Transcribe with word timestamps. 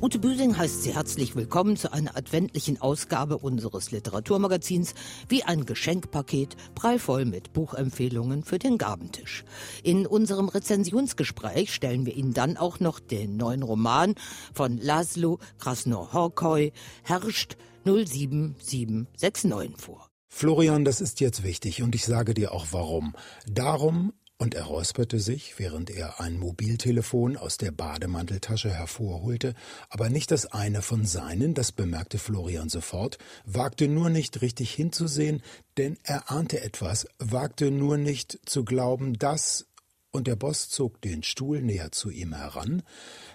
Ute 0.00 0.18
Büsing 0.18 0.56
heißt 0.56 0.84
Sie 0.84 0.94
herzlich 0.94 1.36
willkommen 1.36 1.76
zu 1.76 1.92
einer 1.92 2.16
adventlichen 2.16 2.80
Ausgabe 2.80 3.36
unseres 3.36 3.90
Literaturmagazins 3.90 4.94
wie 5.28 5.42
ein 5.44 5.66
Geschenkpaket 5.66 6.56
prallvoll 6.74 7.26
mit 7.26 7.52
Buchempfehlungen 7.52 8.42
für 8.42 8.58
den 8.58 8.78
Gabentisch. 8.78 9.44
In 9.82 10.06
unserem 10.06 10.48
Rezensionsgespräch 10.48 11.74
stellen 11.74 12.06
wir 12.06 12.16
Ihnen 12.16 12.32
dann 12.32 12.56
auch 12.56 12.80
noch 12.80 13.00
den 13.00 13.36
neuen 13.36 13.62
Roman 13.62 14.14
von 14.54 14.78
Laszlo 14.78 15.40
Krasno-Horkoy, 15.58 16.72
Herrscht 17.02 17.58
07769 17.84 19.76
vor. 19.76 20.08
Florian, 20.34 20.86
das 20.86 21.02
ist 21.02 21.20
jetzt 21.20 21.42
wichtig 21.42 21.82
und 21.82 21.94
ich 21.94 22.06
sage 22.06 22.32
dir 22.32 22.52
auch 22.52 22.68
warum. 22.70 23.14
Darum, 23.46 24.14
und 24.42 24.56
er 24.56 24.64
räusperte 24.64 25.20
sich, 25.20 25.60
während 25.60 25.88
er 25.88 26.18
ein 26.18 26.36
Mobiltelefon 26.36 27.36
aus 27.36 27.58
der 27.58 27.70
Bademanteltasche 27.70 28.70
hervorholte, 28.70 29.54
aber 29.88 30.08
nicht 30.10 30.32
das 30.32 30.46
eine 30.46 30.82
von 30.82 31.06
seinen, 31.06 31.54
das 31.54 31.70
bemerkte 31.70 32.18
Florian 32.18 32.68
sofort, 32.68 33.18
wagte 33.44 33.86
nur 33.86 34.10
nicht 34.10 34.42
richtig 34.42 34.72
hinzusehen, 34.74 35.44
denn 35.76 35.96
er 36.02 36.32
ahnte 36.32 36.60
etwas, 36.60 37.06
wagte 37.20 37.70
nur 37.70 37.98
nicht 37.98 38.40
zu 38.44 38.64
glauben, 38.64 39.16
dass 39.16 39.66
und 40.12 40.26
der 40.26 40.36
Boss 40.36 40.68
zog 40.68 41.00
den 41.00 41.22
Stuhl 41.22 41.62
näher 41.62 41.90
zu 41.90 42.10
ihm 42.10 42.34
heran. 42.34 42.82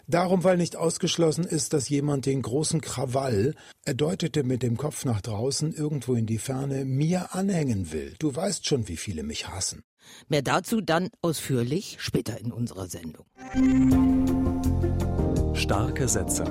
Darum, 0.08 0.44
weil 0.44 0.58
nicht 0.58 0.76
ausgeschlossen 0.76 1.44
ist, 1.44 1.74
dass 1.74 1.90
jemand 1.90 2.26
den 2.26 2.42
großen 2.42 2.82
Krawall, 2.82 3.56
er 3.84 3.94
deutete 3.96 4.44
mit 4.44 4.64
dem 4.64 4.78
Kopf 4.78 5.04
nach 5.04 5.22
draußen 5.22 5.74
irgendwo 5.74 6.14
in 6.14 6.28
die 6.28 6.38
Ferne, 6.38 6.86
mir 6.86 7.36
anhängen 7.36 7.92
will. 7.92 8.14
Du 8.20 8.34
weißt 8.34 8.66
schon, 8.66 8.88
wie 8.88 8.98
viele 8.98 9.24
mich 9.24 9.50
hassen. 9.50 9.84
Mehr 10.30 10.42
dazu 10.42 10.80
dann 10.80 11.10
ausführlich 11.22 11.98
später 12.00 12.40
in 12.40 12.54
unserer 12.54 12.88
Sendung. 12.88 13.26
Starke 15.54 16.08
Sätze. 16.08 16.46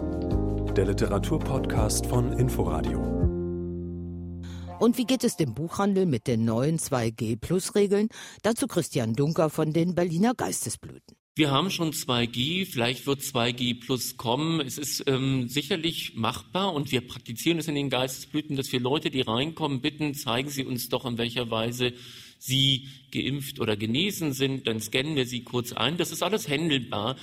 Der 0.77 0.85
Literaturpodcast 0.85 2.05
von 2.05 2.35
Inforadio. 2.35 3.16
Und 4.79 4.99
wie 4.99 5.07
geht 5.07 5.25
es 5.25 5.37
dem 5.37 5.55
Buchhandel 5.55 6.05
mit 6.05 6.27
den 6.27 6.45
neuen 6.45 6.79
2G-Plus-Regeln? 6.79 8.11
Dazu 8.43 8.67
Christian 8.67 9.15
Dunker 9.15 9.49
von 9.49 9.73
den 9.73 9.95
Berliner 9.95 10.35
Geistesblüten. 10.35 11.17
Wir 11.35 11.51
haben 11.51 11.71
schon 11.71 11.93
2G, 11.93 12.67
vielleicht 12.67 13.07
wird 13.07 13.21
2G 13.21 13.81
Plus 13.81 14.19
kommen. 14.19 14.61
Es 14.61 14.77
ist 14.77 15.05
ähm, 15.07 15.49
sicherlich 15.49 16.15
machbar 16.15 16.75
und 16.75 16.93
wir 16.93 17.07
praktizieren 17.07 17.59
es 17.59 17.69
in 17.69 17.75
den 17.75 17.89
Geistesblüten, 17.89 18.55
dass 18.57 18.71
wir 18.71 18.81
Leute, 18.81 19.11
die 19.11 19.23
reinkommen, 19.23 19.81
bitten, 19.81 20.15
zeigen 20.15 20.51
Sie 20.51 20.65
uns 20.65 20.91
doch, 20.91 21.07
in 21.07 21.17
welcher 21.17 21.51
Weise 21.51 21.95
Sie 22.39 22.89
geimpft 23.13 23.61
oder 23.61 23.77
genesen 23.77 24.35
sind, 24.35 24.67
dann 24.67 24.81
scannen 24.81 25.17
wir 25.17 25.27
Sie 25.27 25.43
kurz 25.43 25.73
ein. 25.73 25.97
Das 25.97 26.13
ist 26.13 26.23
alles 26.23 26.49
händelbar. 26.49 27.17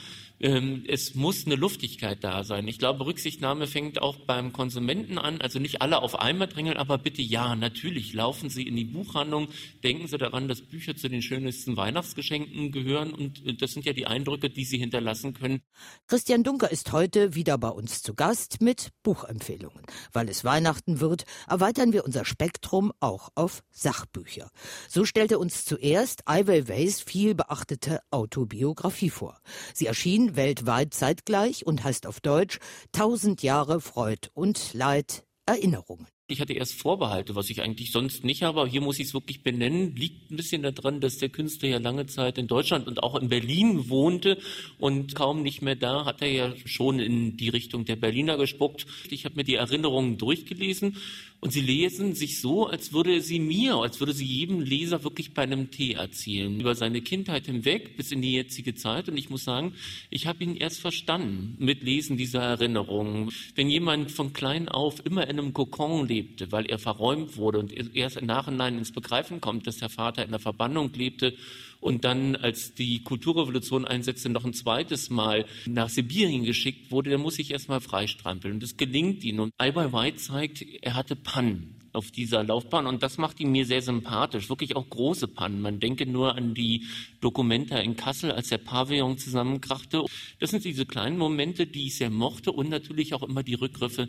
Ähm, 0.44 0.84
es 0.90 1.16
muss 1.16 1.46
eine 1.46 1.56
Luftigkeit 1.56 2.22
da 2.22 2.44
sein. 2.44 2.68
Ich 2.68 2.78
glaube, 2.78 3.06
Rücksichtnahme 3.06 3.66
fängt 3.66 4.02
auch 4.02 4.18
beim 4.18 4.52
Konsumenten 4.52 5.18
an. 5.18 5.40
Also 5.40 5.58
nicht 5.58 5.82
alle 5.82 6.02
auf 6.02 6.20
einmal 6.20 6.50
drängeln, 6.50 6.76
aber 6.76 6.98
bitte 6.98 7.22
ja, 7.22 7.56
natürlich 7.56 8.12
laufen 8.12 8.50
Sie 8.50 8.68
in 8.68 8.76
die 8.76 8.84
Buchhandlung. 8.84 9.48
Denken 9.86 10.08
Sie 10.08 10.18
daran, 10.18 10.50
dass 10.50 10.62
Bücher 10.62 10.98
zu 10.98 11.08
den 11.08 11.22
schönsten 11.22 11.78
Weihnachtsgeschenken 11.78 12.74
gehören. 12.74 13.14
Und 13.14 13.46
äh, 13.46 13.54
das 13.54 13.72
sind 13.72 13.86
ja 13.86 13.94
die 13.94 14.06
Eindrücke, 14.06 14.50
die 14.50 14.66
Sie 14.66 14.78
hinterlassen 14.78 15.34
können. 15.34 15.62
Christian 16.08 16.44
Dunker 16.44 16.70
ist 16.70 16.92
heute 16.92 17.36
wieder 17.36 17.58
bei 17.58 17.70
uns 17.70 18.02
zu 18.02 18.14
Gast 18.14 18.62
mit 18.62 18.90
Buchempfehlungen. 19.02 19.84
Weil 20.12 20.28
es 20.28 20.44
Weihnachten 20.44 21.00
wird, 21.00 21.24
erweitern 21.48 21.94
wir 21.94 22.04
unser 22.04 22.26
Spektrum 22.26 22.92
auch 23.00 23.30
auf 23.36 23.64
Sachbücher. 23.72 24.50
So 24.90 25.06
stellte 25.06 25.40
uns 25.40 25.64
zuerst 25.64 26.28
Ai 26.28 26.48
Weiweis 26.48 27.00
viel 27.00 27.34
beachtete 27.34 28.02
Autobiografie 28.12 29.10
vor. 29.10 29.40
Sie 29.74 29.86
erschien 29.86 30.33
weltweit 30.36 30.94
zeitgleich 30.94 31.66
und 31.66 31.84
heißt 31.84 32.08
auf 32.08 32.20
Deutsch 32.20 32.60
Tausend 32.92 33.44
Jahre 33.44 33.82
Freud 33.82 34.30
und 34.34 34.74
Leid 34.74 35.26
Erinnerungen. 35.46 36.13
Ich 36.34 36.42
hatte 36.42 36.54
erst 36.54 36.74
Vorbehalte, 36.74 37.36
was 37.36 37.52
ich 37.52 37.62
eigentlich 37.62 37.92
sonst 37.92 38.24
nicht 38.24 38.42
habe, 38.42 38.62
aber 38.62 38.68
hier 38.68 38.82
muss 38.82 38.98
ich 38.98 39.06
es 39.06 39.14
wirklich 39.14 39.42
benennen. 39.42 39.96
Liegt 39.96 40.32
ein 40.32 40.36
bisschen 40.36 40.64
daran, 40.64 41.00
dass 41.00 41.20
der 41.20 41.30
Künstler 41.30 41.70
ja 41.70 41.78
lange 41.78 42.08
Zeit 42.08 42.40
in 42.40 42.48
Deutschland 42.48 42.88
und 42.88 43.04
auch 43.04 43.16
in 43.22 43.30
Berlin 43.30 43.88
wohnte 43.88 44.40
und 44.80 45.14
kaum 45.14 45.44
nicht 45.44 45.62
mehr 45.62 45.76
da, 45.76 46.06
hat 46.06 46.24
er 46.24 46.32
ja 46.32 46.54
schon 46.66 46.98
in 46.98 47.38
die 47.38 47.50
Richtung 47.50 47.86
der 47.86 47.98
Berliner 47.98 48.38
gespuckt. 48.38 48.88
Ich 49.12 49.26
habe 49.26 49.36
mir 49.36 49.44
die 49.44 49.54
Erinnerungen 49.54 50.18
durchgelesen 50.18 50.98
und 51.44 51.52
sie 51.52 51.60
lesen 51.60 52.16
sich 52.16 52.40
so, 52.40 52.68
als 52.68 52.94
würde 52.94 53.20
sie 53.20 53.38
mir, 53.38 53.76
als 53.76 54.00
würde 54.00 54.14
sie 54.14 54.26
jedem 54.26 54.62
Leser 54.62 55.04
wirklich 55.04 55.34
bei 55.34 55.44
einem 55.44 55.72
Tee 55.72 55.92
erzählen, 55.92 56.58
über 56.58 56.74
seine 56.74 57.02
Kindheit 57.02 57.48
hinweg 57.48 57.98
bis 57.98 58.14
in 58.14 58.22
die 58.22 58.32
jetzige 58.32 58.76
Zeit. 58.76 59.10
Und 59.10 59.18
ich 59.18 59.30
muss 59.30 59.44
sagen, 59.44 59.74
ich 60.10 60.26
habe 60.26 60.42
ihn 60.42 60.56
erst 60.56 60.80
verstanden 60.80 61.58
mit 61.60 61.84
Lesen 61.84 62.16
dieser 62.16 62.42
Erinnerungen. 62.42 63.30
Wenn 63.56 63.70
jemand 63.70 64.10
von 64.12 64.32
klein 64.32 64.70
auf 64.70 65.06
immer 65.06 65.24
in 65.28 65.38
einem 65.38 65.52
Kokon 65.52 66.08
lebte, 66.24 66.52
weil 66.52 66.66
er 66.66 66.80
verräumt 66.80 67.38
wurde 67.38 67.60
und 67.60 67.96
erst 67.96 68.18
im 68.18 68.26
Nachhinein 68.26 68.78
ins 68.78 68.92
Begreifen 68.92 69.42
kommt, 69.42 69.68
dass 69.68 69.78
der 69.78 69.90
Vater 69.90 70.24
in 70.24 70.32
der 70.32 70.40
Verbannung 70.40 70.92
lebte 70.94 71.36
und 71.84 72.06
dann, 72.06 72.38
als 72.38 72.74
die 72.74 73.04
Kulturrevolution 73.04 73.86
einsetzte, 73.86 74.30
noch 74.30 74.46
ein 74.46 74.54
zweites 74.54 75.10
Mal 75.10 75.46
nach 75.66 75.90
Sibirien 75.90 76.46
geschickt 76.46 76.92
wurde, 76.92 77.10
dann 77.10 77.22
muss 77.22 77.40
ich 77.40 77.52
erstmal 77.52 77.82
freistrampeln. 77.82 78.54
Und 78.54 78.64
das 78.64 78.78
gelingt 78.78 79.24
ihm. 79.26 79.42
Und 79.42 79.52
Ai 79.58 79.76
Weiwei 79.76 80.12
zeigt, 80.12 80.66
er 80.82 80.96
hatte 80.96 81.18
Pannen 81.18 81.76
auf 81.92 82.10
dieser 82.10 82.44
Laufbahn 82.44 82.88
und 82.88 83.04
das 83.04 83.18
macht 83.18 83.40
ihn 83.40 83.52
mir 83.52 83.66
sehr 83.66 83.82
sympathisch. 83.82 84.50
Wirklich 84.50 84.76
auch 84.76 84.90
große 84.90 85.28
Pannen. 85.28 85.62
Man 85.62 85.80
denke 85.80 86.06
nur 86.06 86.36
an 86.36 86.54
die 86.54 86.88
Dokumenta 87.22 87.78
in 87.78 87.96
Kassel, 87.96 88.32
als 88.32 88.50
der 88.50 88.58
Pavillon 88.58 89.18
zusammenkrachte. 89.18 90.04
Das 90.40 90.52
sind 90.52 90.64
diese 90.64 90.86
kleinen 90.86 91.18
Momente, 91.18 91.68
die 91.68 91.88
ich 91.88 91.98
sehr 91.98 92.10
mochte 92.10 92.52
und 92.52 92.70
natürlich 92.70 93.14
auch 93.14 93.24
immer 93.24 93.44
die 93.44 93.54
Rückgriffe 93.54 94.08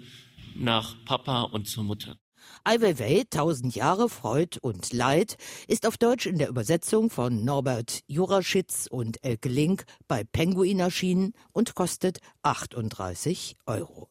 nach 0.57 0.97
Papa 1.05 1.43
und 1.43 1.69
zur 1.69 1.85
Mutter. 1.85 2.17
Ai 2.65 2.81
Weiwei, 2.81 3.25
Tausend 3.29 3.75
Jahre 3.75 4.09
Freud 4.09 4.59
und 4.61 4.93
Leid, 4.93 5.37
ist 5.67 5.87
auf 5.87 5.97
Deutsch 5.97 6.27
in 6.27 6.39
der 6.39 6.49
Übersetzung 6.49 7.11
von 7.11 7.45
Norbert 7.45 8.01
Juraschitz 8.07 8.87
und 8.91 9.23
Elke 9.25 9.49
Link 9.49 9.85
bei 10.09 10.25
Penguin 10.25 10.81
erschienen 10.81 11.33
und 11.53 11.75
kostet 11.75 12.19
38 12.43 13.57
Euro. 13.67 14.09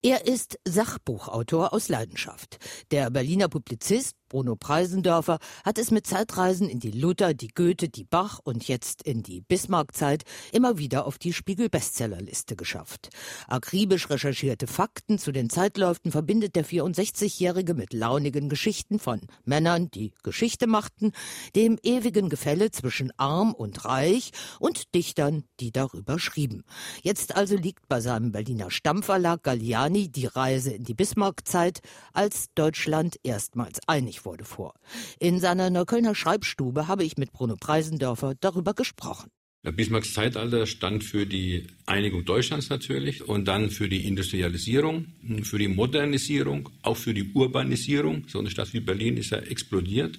Er 0.00 0.26
ist 0.26 0.58
Sachbuchautor 0.64 1.72
aus 1.72 1.88
Leidenschaft. 1.88 2.58
Der 2.92 3.10
Berliner 3.10 3.48
Publizist 3.48 4.16
Bruno 4.28 4.56
Preisendörfer 4.56 5.38
hat 5.64 5.78
es 5.78 5.90
mit 5.90 6.06
Zeitreisen 6.06 6.68
in 6.68 6.80
die 6.80 6.90
Luther, 6.90 7.34
die 7.34 7.48
Goethe, 7.48 7.88
die 7.88 8.04
Bach 8.04 8.40
und 8.44 8.68
jetzt 8.68 9.02
in 9.02 9.22
die 9.22 9.40
Bismarck-Zeit 9.40 10.24
immer 10.52 10.78
wieder 10.78 11.06
auf 11.06 11.18
die 11.18 11.32
Spiegel-Bestsellerliste 11.32 12.54
geschafft. 12.54 13.08
Akribisch 13.46 14.10
recherchierte 14.10 14.66
Fakten 14.66 15.18
zu 15.18 15.32
den 15.32 15.48
Zeitläuften 15.48 16.12
verbindet 16.12 16.56
der 16.56 16.64
64-Jährige 16.64 17.74
mit 17.74 17.92
launigen 17.92 18.48
Geschichten 18.48 18.98
von 18.98 19.20
Männern, 19.44 19.90
die 19.90 20.12
Geschichte 20.22 20.66
machten, 20.66 21.12
dem 21.56 21.78
ewigen 21.82 22.28
Gefälle 22.28 22.70
zwischen 22.70 23.12
arm 23.16 23.54
und 23.54 23.84
reich 23.84 24.32
und 24.60 24.94
Dichtern, 24.94 25.44
die 25.60 25.72
darüber 25.72 26.18
schrieben. 26.18 26.64
Jetzt 27.02 27.34
also 27.34 27.56
liegt 27.56 27.88
bei 27.88 28.00
seinem 28.00 28.32
Berliner 28.32 28.70
Stammverlag 28.70 29.42
Galliani 29.42 30.10
die 30.10 30.26
Reise 30.26 30.72
in 30.72 30.84
die 30.84 30.94
Bismarck-Zeit 30.94 31.80
als 32.12 32.48
Deutschland 32.54 33.16
erstmals 33.22 33.80
einig 33.86 34.17
wurde, 34.24 34.44
vor. 34.44 34.74
In 35.18 35.40
seiner 35.40 35.70
Neuköllner 35.70 36.14
Schreibstube 36.14 36.88
habe 36.88 37.04
ich 37.04 37.16
mit 37.16 37.32
Bruno 37.32 37.56
Preisendörfer 37.56 38.34
darüber 38.40 38.74
gesprochen. 38.74 39.30
Bismarcks 39.62 40.14
Zeitalter 40.14 40.66
stand 40.66 41.04
für 41.04 41.26
die 41.26 41.66
Einigung 41.84 42.24
Deutschlands 42.24 42.70
natürlich 42.70 43.28
und 43.28 43.46
dann 43.46 43.70
für 43.70 43.88
die 43.88 44.06
Industrialisierung, 44.06 45.06
für 45.42 45.58
die 45.58 45.68
Modernisierung, 45.68 46.70
auch 46.82 46.96
für 46.96 47.12
die 47.12 47.32
Urbanisierung. 47.32 48.24
So 48.28 48.38
eine 48.38 48.50
Stadt 48.50 48.72
wie 48.72 48.80
Berlin 48.80 49.16
ist 49.16 49.30
ja 49.30 49.38
explodiert 49.38 50.18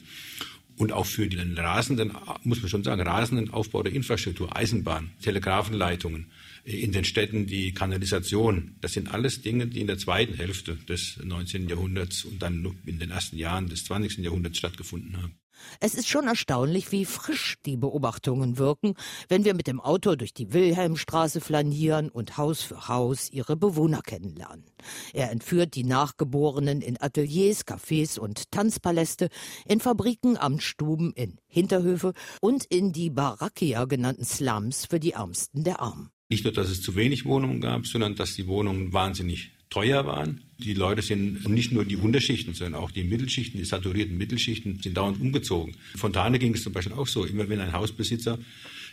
und 0.80 0.94
auch 0.94 1.06
für 1.06 1.28
den 1.28 1.58
rasenden, 1.58 2.14
muss 2.44 2.62
man 2.62 2.70
schon 2.70 2.86
sagen, 2.86 3.02
rasenden 3.02 3.50
Aufbau 3.50 3.84
der 3.84 3.92
Infrastruktur, 3.92 4.56
Eisenbahn, 4.56 5.12
Telegrafenleitungen, 5.22 6.32
in 6.64 6.94
den 6.94 7.04
Städten 7.04 7.48
die 7.48 7.74
Kanalisation. 7.74 8.76
Das 8.80 8.94
sind 8.94 9.14
alles 9.14 9.42
Dinge, 9.42 9.68
die 9.68 9.82
in 9.82 9.88
der 9.88 9.98
zweiten 9.98 10.36
Hälfte 10.36 10.76
des 10.88 11.20
19. 11.22 11.68
Jahrhunderts 11.68 12.24
und 12.24 12.42
dann 12.42 12.78
in 12.86 12.98
den 12.98 13.12
ersten 13.12 13.38
Jahren 13.38 13.68
des 13.68 13.84
20. 13.84 14.20
Jahrhunderts 14.20 14.58
stattgefunden 14.58 15.18
haben. 15.22 15.34
Es 15.80 15.96
ist 15.96 16.08
schon 16.08 16.28
erstaunlich, 16.28 16.92
wie 16.92 17.06
frisch 17.06 17.58
die 17.66 17.78
Beobachtungen 17.78 18.58
wirken, 18.58 18.94
wenn 19.28 19.46
wir 19.46 19.54
mit 19.54 19.68
dem 19.68 19.80
Auto 19.80 20.16
durch 20.16 20.34
die 20.34 20.54
Wilhelmstraße 20.54 21.42
flanieren 21.42 22.10
und 22.10 22.38
Haus 22.38 22.62
für 22.62 22.88
Haus 22.88 23.30
ihre 23.32 23.56
Bewohner 23.56 24.02
kennenlernen. 24.02 24.66
Er 25.14 25.32
entführt 25.32 25.76
die 25.76 25.84
Nachgeborenen 25.84 26.82
in 26.82 27.00
Ateliers, 27.00 27.66
Cafés 27.66 28.20
und 28.20 28.52
Tanzpaläste, 28.52 29.30
in 29.68 29.80
Fabriken, 29.80 30.38
Amtsstuben, 30.38 31.14
in 31.14 31.40
Hinterhöfe 31.48 32.14
und 32.42 32.66
in 32.66 32.92
die 32.92 33.10
Barakia 33.10 33.86
genannten 33.86 34.26
Slums 34.26 34.86
für 34.86 35.00
die 35.00 35.12
Ärmsten 35.12 35.64
der 35.64 35.82
Armen. 35.82 36.10
Nicht 36.30 36.44
nur, 36.44 36.54
dass 36.54 36.70
es 36.70 36.82
zu 36.82 36.96
wenig 36.96 37.26
Wohnungen 37.26 37.60
gab, 37.60 37.88
sondern 37.88 38.16
dass 38.16 38.36
die 38.36 38.48
Wohnungen 38.48 38.94
wahnsinnig 38.94 39.52
teuer 39.70 40.06
waren. 40.06 40.42
Die 40.58 40.74
Leute 40.74 41.02
sind 41.02 41.48
nicht 41.48 41.72
nur 41.72 41.86
die 41.86 41.96
Unterschichten, 41.96 42.54
sondern 42.54 42.82
auch 42.82 42.92
die 42.92 43.04
Mittelschichten, 43.04 43.60
die 43.60 43.66
saturierten 43.66 44.18
Mittelschichten 44.18 44.80
sind 44.82 44.98
dauernd 44.98 45.22
umgezogen. 45.22 45.76
Fontane 45.96 46.40
ging 46.40 46.56
es 46.56 46.64
zum 46.64 46.74
Beispiel 46.74 46.94
auch 46.94 47.08
so. 47.08 47.24
Immer 47.24 47.48
wenn 47.50 47.60
ein 47.60 47.74
Hausbesitzer 47.74 48.40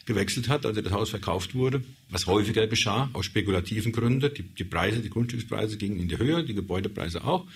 gewechselt 0.05 0.49
hat, 0.49 0.65
also 0.65 0.81
das 0.81 0.93
Haus 0.93 1.11
verkauft 1.11 1.55
wurde, 1.55 1.83
was 2.11 2.27
häufiger 2.27 2.67
geschah, 2.67 3.11
aus 3.13 3.27
spekulativen 3.27 3.93
Gründen. 3.93 4.33
Die, 4.35 4.43
die 4.43 4.65
Preise, 4.65 5.01
die 5.01 5.11
Grundstückspreise 5.11 5.77
gingen 5.77 5.99
in 5.99 6.09
die 6.09 6.19
Höhe, 6.19 6.45
die 6.45 6.55
Gebäudepreise 6.55 7.25
auch. 7.25 7.47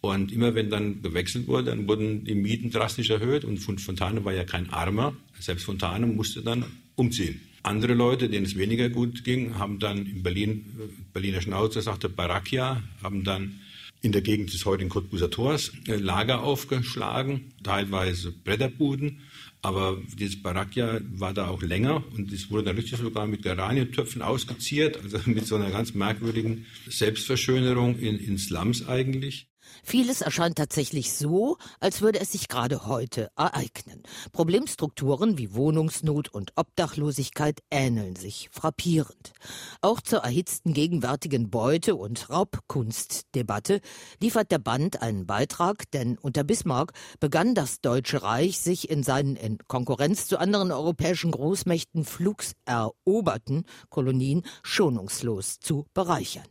Und 0.00 0.32
immer 0.32 0.56
wenn 0.56 0.68
dann 0.68 1.00
gewechselt 1.00 1.46
wurde, 1.46 1.66
dann 1.66 1.86
wurden 1.86 2.24
die 2.24 2.34
Mieten 2.34 2.70
drastisch 2.70 3.10
erhöht 3.10 3.44
und 3.44 3.58
Fontane 3.58 4.24
war 4.24 4.32
ja 4.32 4.42
kein 4.42 4.68
Armer. 4.70 5.14
Selbst 5.38 5.64
Fontane 5.64 6.06
musste 6.08 6.42
dann 6.42 6.64
umziehen. 6.96 7.40
Andere 7.62 7.94
Leute, 7.94 8.28
denen 8.28 8.46
es 8.46 8.56
weniger 8.56 8.88
gut 8.88 9.24
ging, 9.24 9.58
haben 9.58 9.78
dann 9.78 10.06
in 10.06 10.22
Berlin, 10.22 10.66
Berliner 11.12 11.40
Schnauze 11.40 11.80
sagte 11.80 12.08
Barakia, 12.08 12.82
haben 13.02 13.22
dann 13.22 13.60
in 14.00 14.10
der 14.10 14.22
Gegend 14.22 14.52
des 14.52 14.66
heutigen 14.66 14.90
Cottbuser 14.90 15.30
Tors 15.30 15.72
äh, 15.86 15.94
Lager 15.94 16.42
aufgeschlagen, 16.42 17.52
teilweise 17.62 18.32
Bretterbuden. 18.32 19.20
Aber 19.64 19.96
dieses 20.18 20.42
Barakia 20.42 21.00
war 21.12 21.32
da 21.32 21.46
auch 21.46 21.62
länger 21.62 22.02
und 22.16 22.32
es 22.32 22.50
wurde 22.50 22.64
dann 22.64 22.76
richtig 22.76 22.98
sogar 22.98 23.28
mit 23.28 23.42
Geranientöpfen 23.42 24.20
ausgeziert, 24.20 24.98
also 25.00 25.20
mit 25.26 25.46
so 25.46 25.54
einer 25.54 25.70
ganz 25.70 25.94
merkwürdigen 25.94 26.66
Selbstverschönerung 26.88 27.96
in, 27.96 28.18
in 28.18 28.38
Slums 28.38 28.88
eigentlich. 28.88 29.46
Vieles 29.82 30.20
erscheint 30.20 30.56
tatsächlich 30.56 31.12
so, 31.12 31.56
als 31.80 32.00
würde 32.00 32.20
es 32.20 32.32
sich 32.32 32.48
gerade 32.48 32.86
heute 32.86 33.30
ereignen. 33.36 34.02
Problemstrukturen 34.32 35.38
wie 35.38 35.54
Wohnungsnot 35.54 36.28
und 36.28 36.52
Obdachlosigkeit 36.56 37.60
ähneln 37.70 38.16
sich 38.16 38.48
frappierend. 38.52 39.32
Auch 39.80 40.00
zur 40.00 40.20
erhitzten 40.20 40.72
gegenwärtigen 40.72 41.50
Beute- 41.50 41.96
und 41.96 42.30
Raubkunstdebatte 42.30 43.80
liefert 44.20 44.50
der 44.50 44.58
Band 44.58 45.02
einen 45.02 45.26
Beitrag, 45.26 45.90
denn 45.92 46.18
unter 46.18 46.44
Bismarck 46.44 46.92
begann 47.20 47.54
das 47.54 47.80
Deutsche 47.80 48.22
Reich 48.22 48.58
sich 48.58 48.90
in 48.90 49.02
seinen 49.02 49.36
in 49.36 49.58
Konkurrenz 49.68 50.26
zu 50.26 50.38
anderen 50.38 50.70
europäischen 50.72 51.30
Großmächten 51.30 52.04
flugs 52.04 52.52
eroberten 52.64 53.64
Kolonien 53.88 54.42
schonungslos 54.62 55.60
zu 55.60 55.86
bereichern. 55.94 56.46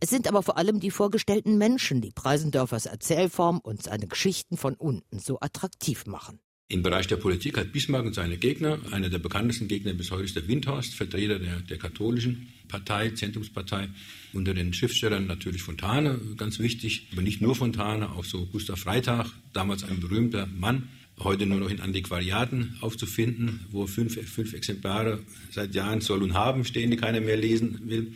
Es 0.00 0.10
sind 0.10 0.28
aber 0.28 0.42
vor 0.42 0.56
allem 0.56 0.80
die 0.80 0.90
vorgestellten 0.90 1.58
Menschen, 1.58 2.00
die 2.00 2.12
Preisendorf 2.12 2.65
Seehoffers 2.66 2.86
Erzählform 2.86 3.60
und 3.60 3.82
seine 3.82 4.06
Geschichten 4.08 4.56
von 4.56 4.74
unten 4.74 5.18
so 5.20 5.38
attraktiv 5.40 6.06
machen. 6.06 6.40
Im 6.68 6.82
Bereich 6.82 7.06
der 7.06 7.16
Politik 7.16 7.58
hat 7.58 7.72
Bismarck 7.72 8.04
und 8.04 8.14
seine 8.14 8.38
Gegner, 8.38 8.80
einer 8.90 9.08
der 9.08 9.20
bekanntesten 9.20 9.68
Gegner 9.68 9.94
bis 9.94 10.10
heute 10.10 10.24
ist 10.24 10.34
der 10.34 10.48
Windhorst, 10.48 10.94
Vertreter 10.94 11.38
der, 11.38 11.60
der 11.60 11.78
katholischen 11.78 12.48
Partei, 12.66 13.10
Zentrumspartei, 13.10 13.88
unter 14.32 14.52
den 14.52 14.72
Schriftstellern 14.72 15.28
natürlich 15.28 15.62
Fontane, 15.62 16.18
ganz 16.36 16.58
wichtig, 16.58 17.06
aber 17.12 17.22
nicht 17.22 17.40
nur 17.40 17.54
Fontane, 17.54 18.10
auch 18.10 18.24
so 18.24 18.46
Gustav 18.46 18.80
Freitag, 18.80 19.30
damals 19.52 19.84
ein 19.84 20.00
berühmter 20.00 20.46
Mann, 20.46 20.88
heute 21.20 21.46
nur 21.46 21.60
noch 21.60 21.70
in 21.70 21.80
Antiquariaten 21.80 22.78
aufzufinden, 22.80 23.64
wo 23.70 23.86
fünf, 23.86 24.20
fünf 24.28 24.52
Exemplare 24.52 25.20
seit 25.52 25.72
Jahren 25.72 26.00
soll 26.00 26.24
und 26.24 26.34
haben 26.34 26.64
stehen, 26.64 26.90
die 26.90 26.96
keiner 26.96 27.20
mehr 27.20 27.36
lesen 27.36 27.82
will. 27.84 28.12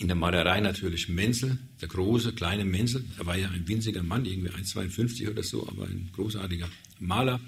In 0.00 0.06
der 0.06 0.16
Malerei 0.16 0.60
natürlich 0.60 1.08
Menzel, 1.08 1.58
der 1.80 1.88
große, 1.88 2.32
kleine 2.32 2.64
Menzel. 2.64 3.04
Er 3.18 3.26
war 3.26 3.36
ja 3.36 3.48
ein 3.48 3.66
winziger 3.66 4.02
Mann, 4.02 4.24
irgendwie 4.24 4.50
1,52 4.50 5.28
oder 5.28 5.42
so, 5.42 5.66
aber 5.68 5.86
ein 5.86 6.10
großartiger 6.12 6.68
Maler. 7.00 7.40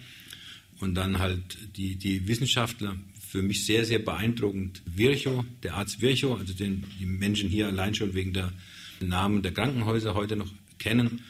Und 0.81 0.95
dann 0.95 1.19
halt 1.19 1.77
die, 1.77 1.95
die 1.97 2.27
Wissenschaftler, 2.27 2.97
für 3.31 3.43
mich 3.43 3.65
sehr, 3.65 3.85
sehr 3.85 4.01
beeindruckend. 4.01 4.83
Virchow, 4.85 5.45
der 5.63 5.75
Arzt 5.75 6.01
Virchow, 6.01 6.37
also 6.37 6.53
den 6.53 6.85
die 6.99 7.07
Menschen 7.07 7.49
hier 7.49 7.69
allein 7.69 7.95
schon 7.95 8.15
wegen 8.15 8.33
der 8.33 8.53
Namen 8.99 9.43
der 9.43 9.53
Krankenhäuser 9.53 10.15
heute 10.15 10.35
noch 10.35 10.51
kennen. 10.79 11.21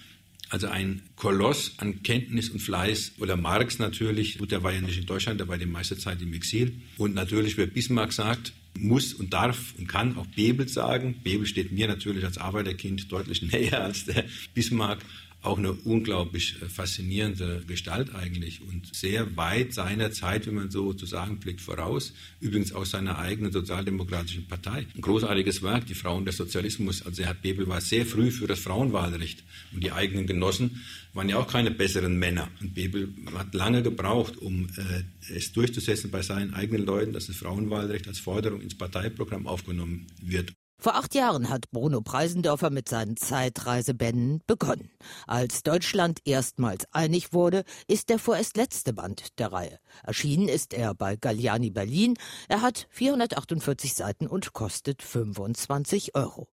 Also 0.50 0.66
ein 0.66 1.02
Koloss 1.14 1.74
an 1.78 2.02
Kenntnis 2.02 2.50
und 2.50 2.60
Fleiß. 2.60 3.12
Oder 3.18 3.36
Marx 3.36 3.78
natürlich, 3.78 4.38
gut, 4.38 4.50
der 4.50 4.62
war 4.62 4.72
ja 4.72 4.80
nicht 4.80 4.98
in 4.98 5.06
Deutschland, 5.06 5.38
der 5.38 5.48
war 5.48 5.56
die 5.56 5.66
meiste 5.66 5.96
Zeit 5.96 6.20
im 6.20 6.32
Exil. 6.34 6.74
Und 6.98 7.14
natürlich, 7.14 7.56
wer 7.56 7.66
Bismarck 7.66 8.12
sagt, 8.12 8.52
muss 8.76 9.14
und 9.14 9.32
darf 9.32 9.74
und 9.78 9.86
kann 9.88 10.16
auch 10.16 10.26
Bebel 10.26 10.68
sagen. 10.68 11.20
Bebel 11.22 11.46
steht 11.46 11.72
mir 11.72 11.86
natürlich 11.86 12.24
als 12.24 12.38
Arbeiterkind 12.38 13.10
deutlich 13.10 13.42
näher 13.52 13.84
als 13.84 14.04
der 14.04 14.24
Bismarck 14.54 14.98
auch 15.42 15.58
eine 15.58 15.72
unglaublich 15.72 16.60
äh, 16.60 16.68
faszinierende 16.68 17.62
Gestalt 17.66 18.14
eigentlich 18.14 18.60
und 18.60 18.94
sehr 18.94 19.36
weit 19.36 19.72
seiner 19.72 20.12
Zeit, 20.12 20.46
wenn 20.46 20.54
man 20.54 20.70
so 20.70 20.92
zu 20.92 21.06
sagen 21.06 21.38
blickt, 21.38 21.60
voraus. 21.60 22.12
Übrigens 22.40 22.72
aus 22.72 22.90
seiner 22.90 23.18
eigenen 23.18 23.50
sozialdemokratischen 23.50 24.46
Partei. 24.46 24.86
Ein 24.94 25.00
großartiges 25.00 25.62
Werk, 25.62 25.86
die 25.86 25.94
Frauen 25.94 26.24
des 26.24 26.36
Sozialismus. 26.36 27.04
Also 27.06 27.22
Herr 27.22 27.34
Bebel 27.34 27.68
war 27.68 27.80
sehr 27.80 28.04
früh 28.04 28.30
für 28.30 28.46
das 28.46 28.60
Frauenwahlrecht 28.60 29.42
und 29.72 29.82
die 29.82 29.92
eigenen 29.92 30.26
Genossen 30.26 30.82
waren 31.14 31.28
ja 31.28 31.38
auch 31.38 31.48
keine 31.48 31.70
besseren 31.70 32.18
Männer. 32.18 32.48
Und 32.60 32.74
Bebel 32.74 33.08
hat 33.34 33.54
lange 33.54 33.82
gebraucht, 33.82 34.36
um 34.36 34.68
äh, 34.76 35.34
es 35.34 35.52
durchzusetzen 35.52 36.10
bei 36.10 36.22
seinen 36.22 36.54
eigenen 36.54 36.84
Leuten, 36.84 37.12
dass 37.12 37.26
das 37.26 37.36
Frauenwahlrecht 37.36 38.06
als 38.08 38.18
Forderung 38.18 38.60
ins 38.60 38.76
Parteiprogramm 38.76 39.46
aufgenommen 39.46 40.06
wird. 40.22 40.52
Vor 40.82 40.94
acht 40.94 41.14
Jahren 41.14 41.50
hat 41.50 41.70
Bruno 41.72 42.00
Preisendorfer 42.00 42.70
mit 42.70 42.88
seinen 42.88 43.18
Zeitreisebänden 43.18 44.42
begonnen. 44.46 44.90
Als 45.26 45.62
Deutschland 45.62 46.20
erstmals 46.24 46.86
einig 46.90 47.34
wurde, 47.34 47.64
ist 47.86 48.08
der 48.08 48.18
vorerst 48.18 48.56
letzte 48.56 48.94
Band 48.94 49.38
der 49.38 49.52
Reihe. 49.52 49.78
Erschienen 50.04 50.48
ist 50.48 50.72
er 50.72 50.94
bei 50.94 51.16
Galliani 51.16 51.70
Berlin. 51.70 52.14
Er 52.48 52.62
hat 52.62 52.86
448 52.88 53.92
Seiten 53.94 54.26
und 54.26 54.54
kostet 54.54 55.02
25 55.02 56.14
Euro. 56.14 56.48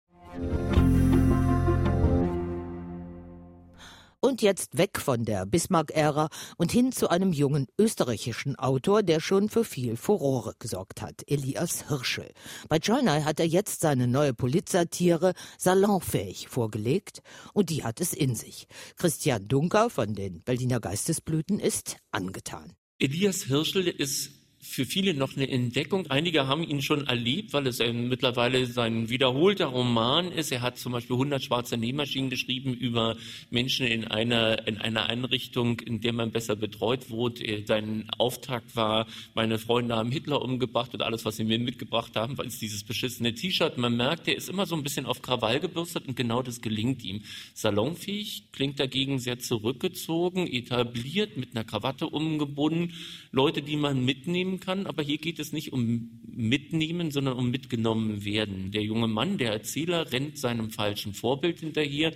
Und 4.24 4.40
jetzt 4.40 4.78
weg 4.78 5.00
von 5.00 5.26
der 5.26 5.44
Bismarck-Ära 5.44 6.30
und 6.56 6.72
hin 6.72 6.92
zu 6.92 7.10
einem 7.10 7.34
jungen 7.34 7.66
österreichischen 7.78 8.56
Autor, 8.56 9.02
der 9.02 9.20
schon 9.20 9.50
für 9.50 9.64
viel 9.64 9.98
Furore 9.98 10.54
gesorgt 10.58 11.02
hat, 11.02 11.20
Elias 11.26 11.88
Hirschel. 11.88 12.32
Bei 12.70 12.78
Journal 12.78 13.26
hat 13.26 13.38
er 13.38 13.46
jetzt 13.46 13.82
seine 13.82 14.08
neue 14.08 14.32
Politsatire 14.32 15.34
salonfähig 15.58 16.48
vorgelegt 16.48 17.20
und 17.52 17.68
die 17.68 17.84
hat 17.84 18.00
es 18.00 18.14
in 18.14 18.34
sich. 18.34 18.66
Christian 18.96 19.46
Dunker 19.46 19.90
von 19.90 20.14
den 20.14 20.40
Berliner 20.40 20.80
Geistesblüten 20.80 21.60
ist 21.60 21.98
angetan. 22.10 22.72
Elias 22.98 23.42
Hirschel 23.42 23.88
ist 23.88 24.43
für 24.64 24.86
viele 24.86 25.14
noch 25.14 25.36
eine 25.36 25.48
Entdeckung. 25.48 26.06
Einige 26.08 26.46
haben 26.48 26.64
ihn 26.64 26.80
schon 26.80 27.06
erlebt, 27.06 27.52
weil 27.52 27.66
es 27.66 27.78
mittlerweile 27.78 28.66
sein 28.66 29.10
wiederholter 29.10 29.66
Roman 29.66 30.32
ist. 30.32 30.50
Er 30.52 30.62
hat 30.62 30.78
zum 30.78 30.92
Beispiel 30.92 31.14
100 31.14 31.42
schwarze 31.42 31.76
Nähmaschinen 31.76 32.30
geschrieben 32.30 32.72
über 32.72 33.16
Menschen 33.50 33.86
in 33.86 34.06
einer, 34.06 34.66
in 34.66 34.78
einer 34.78 35.06
Einrichtung, 35.06 35.80
in 35.80 36.00
der 36.00 36.14
man 36.14 36.32
besser 36.32 36.56
betreut 36.56 37.10
wurde. 37.10 37.64
Sein 37.66 38.06
Auftakt 38.16 38.74
war, 38.74 39.06
meine 39.34 39.58
Freunde 39.58 39.96
haben 39.96 40.10
Hitler 40.10 40.40
umgebracht 40.40 40.94
und 40.94 41.02
alles, 41.02 41.24
was 41.24 41.36
sie 41.36 41.44
mir 41.44 41.58
mitgebracht 41.58 42.16
haben, 42.16 42.38
war 42.38 42.46
dieses 42.46 42.84
beschissene 42.84 43.34
T-Shirt. 43.34 43.76
Man 43.76 43.96
merkt, 43.96 44.28
er 44.28 44.36
ist 44.36 44.48
immer 44.48 44.64
so 44.64 44.74
ein 44.74 44.82
bisschen 44.82 45.06
auf 45.06 45.20
Krawall 45.20 45.60
gebürstet 45.60 46.08
und 46.08 46.16
genau 46.16 46.42
das 46.42 46.62
gelingt 46.62 47.04
ihm. 47.04 47.22
Salonfähig 47.52 48.44
klingt 48.50 48.80
dagegen 48.80 49.18
sehr 49.18 49.38
zurückgezogen, 49.38 50.46
etabliert, 50.46 51.36
mit 51.36 51.54
einer 51.54 51.64
Krawatte 51.64 52.08
umgebunden. 52.08 52.94
Leute, 53.30 53.60
die 53.62 53.76
man 53.76 54.04
mitnehmen 54.04 54.53
mitnehmen 54.54 54.60
kann, 54.60 54.86
aber 54.86 55.02
hier 55.02 55.18
geht 55.18 55.38
es 55.38 55.52
nicht 55.52 55.72
um 55.72 56.10
mitnehmen, 56.26 57.10
sondern 57.10 57.36
um 57.36 57.50
mitgenommen 57.50 58.24
werden. 58.24 58.70
Der 58.70 58.82
junge 58.82 59.08
Mann, 59.08 59.38
der 59.38 59.52
Erzähler, 59.52 60.12
rennt 60.12 60.38
seinem 60.38 60.70
falschen 60.70 61.14
Vorbild 61.14 61.60
hinterher. 61.60 62.12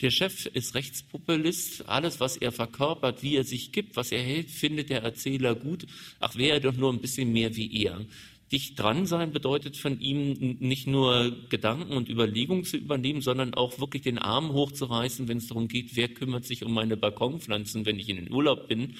Der 0.00 0.10
Chef 0.10 0.46
ist 0.46 0.74
Rechtspopulist. 0.74 1.88
Alles, 1.88 2.20
was 2.20 2.36
er 2.36 2.52
verkörpert, 2.52 3.22
wie 3.22 3.36
er 3.36 3.44
sich 3.44 3.72
gibt, 3.72 3.96
was 3.96 4.12
er 4.12 4.22
hält, 4.22 4.50
findet 4.50 4.88
der 4.88 5.02
Erzähler 5.02 5.54
gut. 5.54 5.86
Ach, 6.20 6.36
wäre 6.36 6.54
er 6.54 6.60
doch 6.60 6.76
nur 6.76 6.92
ein 6.92 7.00
bisschen 7.00 7.32
mehr 7.32 7.54
wie 7.56 7.84
er. 7.84 8.06
Dicht 8.50 8.80
dran 8.80 9.06
sein 9.06 9.30
bedeutet 9.30 9.76
von 9.76 10.00
ihm 10.00 10.56
nicht 10.58 10.88
nur 10.88 11.36
Gedanken 11.50 11.92
und 11.92 12.08
Überlegungen 12.08 12.64
zu 12.64 12.78
übernehmen, 12.78 13.20
sondern 13.20 13.54
auch 13.54 13.78
wirklich 13.78 14.02
den 14.02 14.18
Arm 14.18 14.52
hochzureißen, 14.52 15.28
wenn 15.28 15.38
es 15.38 15.46
darum 15.46 15.68
geht, 15.68 15.94
wer 15.94 16.08
kümmert 16.08 16.46
sich 16.46 16.64
um 16.64 16.72
meine 16.72 16.96
Balkonpflanzen, 16.96 17.86
wenn 17.86 18.00
ich 18.00 18.08
in 18.08 18.16
den 18.16 18.32
Urlaub 18.32 18.66
bin 18.66 18.94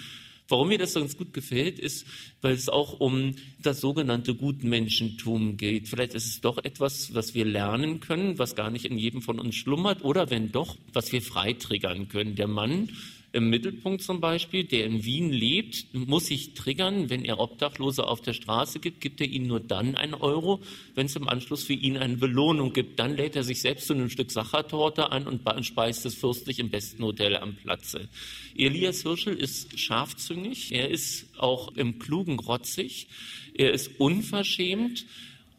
Warum 0.50 0.68
mir 0.68 0.78
das 0.78 0.94
ganz 0.94 1.16
gut 1.16 1.32
gefällt, 1.32 1.78
ist, 1.78 2.06
weil 2.42 2.54
es 2.54 2.68
auch 2.68 2.98
um 2.98 3.36
das 3.62 3.80
sogenannte 3.80 4.34
Gutmenschentum 4.34 5.56
geht. 5.56 5.88
Vielleicht 5.88 6.14
ist 6.14 6.26
es 6.26 6.40
doch 6.40 6.58
etwas, 6.58 7.14
was 7.14 7.34
wir 7.34 7.44
lernen 7.44 8.00
können, 8.00 8.38
was 8.38 8.56
gar 8.56 8.70
nicht 8.70 8.84
in 8.84 8.98
jedem 8.98 9.22
von 9.22 9.38
uns 9.38 9.54
schlummert, 9.54 10.04
oder 10.04 10.28
wenn 10.28 10.50
doch, 10.50 10.76
was 10.92 11.12
wir 11.12 11.22
freitriggern 11.22 12.08
können. 12.08 12.34
Der 12.34 12.48
Mann 12.48 12.90
im 13.32 13.48
Mittelpunkt 13.48 14.02
zum 14.02 14.20
Beispiel, 14.20 14.64
der 14.64 14.86
in 14.86 15.04
Wien 15.04 15.30
lebt, 15.30 15.94
muss 15.94 16.26
sich 16.26 16.54
triggern, 16.54 17.10
wenn 17.10 17.24
er 17.24 17.38
Obdachlose 17.38 18.06
auf 18.06 18.20
der 18.20 18.32
Straße 18.32 18.80
gibt, 18.80 19.00
gibt 19.00 19.20
er 19.20 19.28
ihnen 19.28 19.46
nur 19.46 19.60
dann 19.60 19.94
einen 19.94 20.14
Euro, 20.14 20.60
wenn 20.96 21.06
es 21.06 21.14
im 21.14 21.28
Anschluss 21.28 21.62
für 21.62 21.74
ihn 21.74 21.96
eine 21.96 22.16
Belohnung 22.16 22.72
gibt. 22.72 22.98
Dann 22.98 23.16
lädt 23.16 23.36
er 23.36 23.44
sich 23.44 23.60
selbst 23.60 23.86
zu 23.86 23.94
einem 23.94 24.10
Stück 24.10 24.32
Sachertorte 24.32 25.12
an 25.12 25.28
und 25.28 25.42
speist 25.64 26.04
es 26.06 26.14
fürstlich 26.14 26.58
im 26.58 26.70
besten 26.70 27.04
Hotel 27.04 27.36
am 27.36 27.54
Platze. 27.54 28.08
Elias 28.56 29.02
Hirschel 29.02 29.36
ist 29.36 29.78
scharfzüngig, 29.78 30.72
er 30.72 30.90
ist 30.90 31.26
auch 31.38 31.76
im 31.76 31.98
Klugen 31.98 32.38
rotzig, 32.40 33.06
er 33.54 33.72
ist 33.72 33.92
unverschämt, 33.98 35.06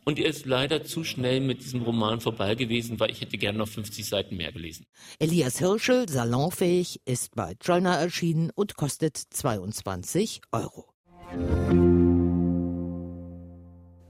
Und 0.04 0.20
er 0.20 0.30
ist 0.30 0.46
leider 0.46 0.84
zu 0.84 1.04
schnell 1.04 1.42
mit 1.42 1.62
diesem 1.62 1.82
Roman 1.82 2.22
vorbei 2.22 2.56
gewesen, 2.56 3.00
weil 3.00 3.12
ich 3.12 3.22
hätte 3.22 3.38
gerne 3.38 3.60
noch 3.60 3.68
50 3.68 4.08
Seiten 4.08 4.36
mehr 4.36 4.52
gelesen. 4.52 4.86
Elias 5.20 5.60
Hirschel, 5.60 6.10
salonfähig, 6.10 7.02
ist 7.06 7.36
bei 7.36 7.54
Trollner 7.60 7.98
erschienen 7.98 8.52
und 8.54 8.76
kostet 8.76 9.18
22 9.18 10.42
Euro. 10.52 10.92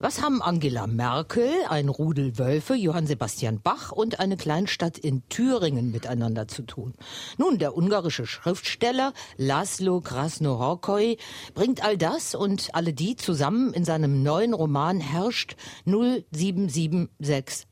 Was 0.03 0.19
haben 0.19 0.41
Angela 0.41 0.87
Merkel, 0.87 1.51
ein 1.69 1.87
Rudel 1.87 2.39
Wölfe, 2.39 2.73
Johann 2.73 3.05
Sebastian 3.05 3.61
Bach 3.61 3.91
und 3.91 4.19
eine 4.19 4.35
Kleinstadt 4.35 4.97
in 4.97 5.21
Thüringen 5.29 5.91
miteinander 5.91 6.47
zu 6.47 6.63
tun? 6.63 6.95
Nun, 7.37 7.59
der 7.59 7.77
ungarische 7.77 8.25
Schriftsteller 8.25 9.13
Laszlo 9.37 10.01
Krasnohorkoi 10.01 11.17
bringt 11.53 11.83
all 11.83 11.99
das 11.99 12.33
und 12.33 12.73
alle 12.73 12.93
die 12.93 13.15
zusammen 13.15 13.73
in 13.73 13.85
seinem 13.85 14.23
neuen 14.23 14.55
Roman 14.55 14.99
Herrscht 14.99 15.55
07769. 15.85 17.67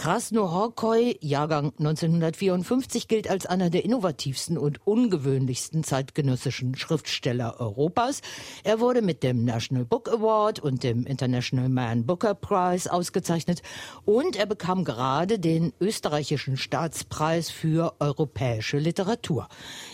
Krasnohorkoi, 0.00 1.18
Jahrgang 1.20 1.74
1954, 1.78 3.06
gilt 3.06 3.28
als 3.28 3.44
einer 3.44 3.68
der 3.68 3.84
innovativsten 3.84 4.56
und 4.56 4.80
ungewöhnlichsten 4.86 5.84
zeitgenössischen 5.84 6.74
Schriftsteller 6.74 7.60
Europas. 7.60 8.22
Er 8.64 8.80
wurde 8.80 9.02
mit 9.02 9.22
dem 9.22 9.44
National 9.44 9.84
Book 9.84 10.08
Award 10.08 10.58
und 10.58 10.84
dem 10.84 11.04
International 11.04 11.68
Man 11.68 12.06
Booker 12.06 12.34
Prize 12.34 12.90
ausgezeichnet 12.90 13.60
und 14.06 14.36
er 14.36 14.46
bekam 14.46 14.84
gerade 14.84 15.38
den 15.38 15.74
österreichischen 15.82 16.56
Staatspreis 16.56 17.50
für 17.50 17.92
europäische 17.98 18.78
Literatur. 18.78 19.48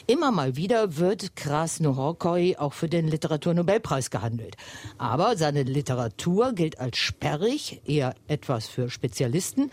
Immer 0.06 0.30
mal 0.30 0.54
wieder 0.54 0.98
wird 0.98 1.34
Krasnohorkoi 1.34 2.54
auch 2.58 2.74
für 2.74 2.88
den 2.88 3.08
Literaturnobelpreis 3.08 4.10
gehandelt. 4.10 4.56
Aber 4.98 5.36
seine 5.36 5.64
Literatur 5.64 6.52
gilt 6.52 6.78
als 6.78 6.96
sperrig, 6.96 7.80
eher 7.86 8.14
etwas 8.28 8.68
für 8.68 8.88
Spezialisten. 8.88 9.72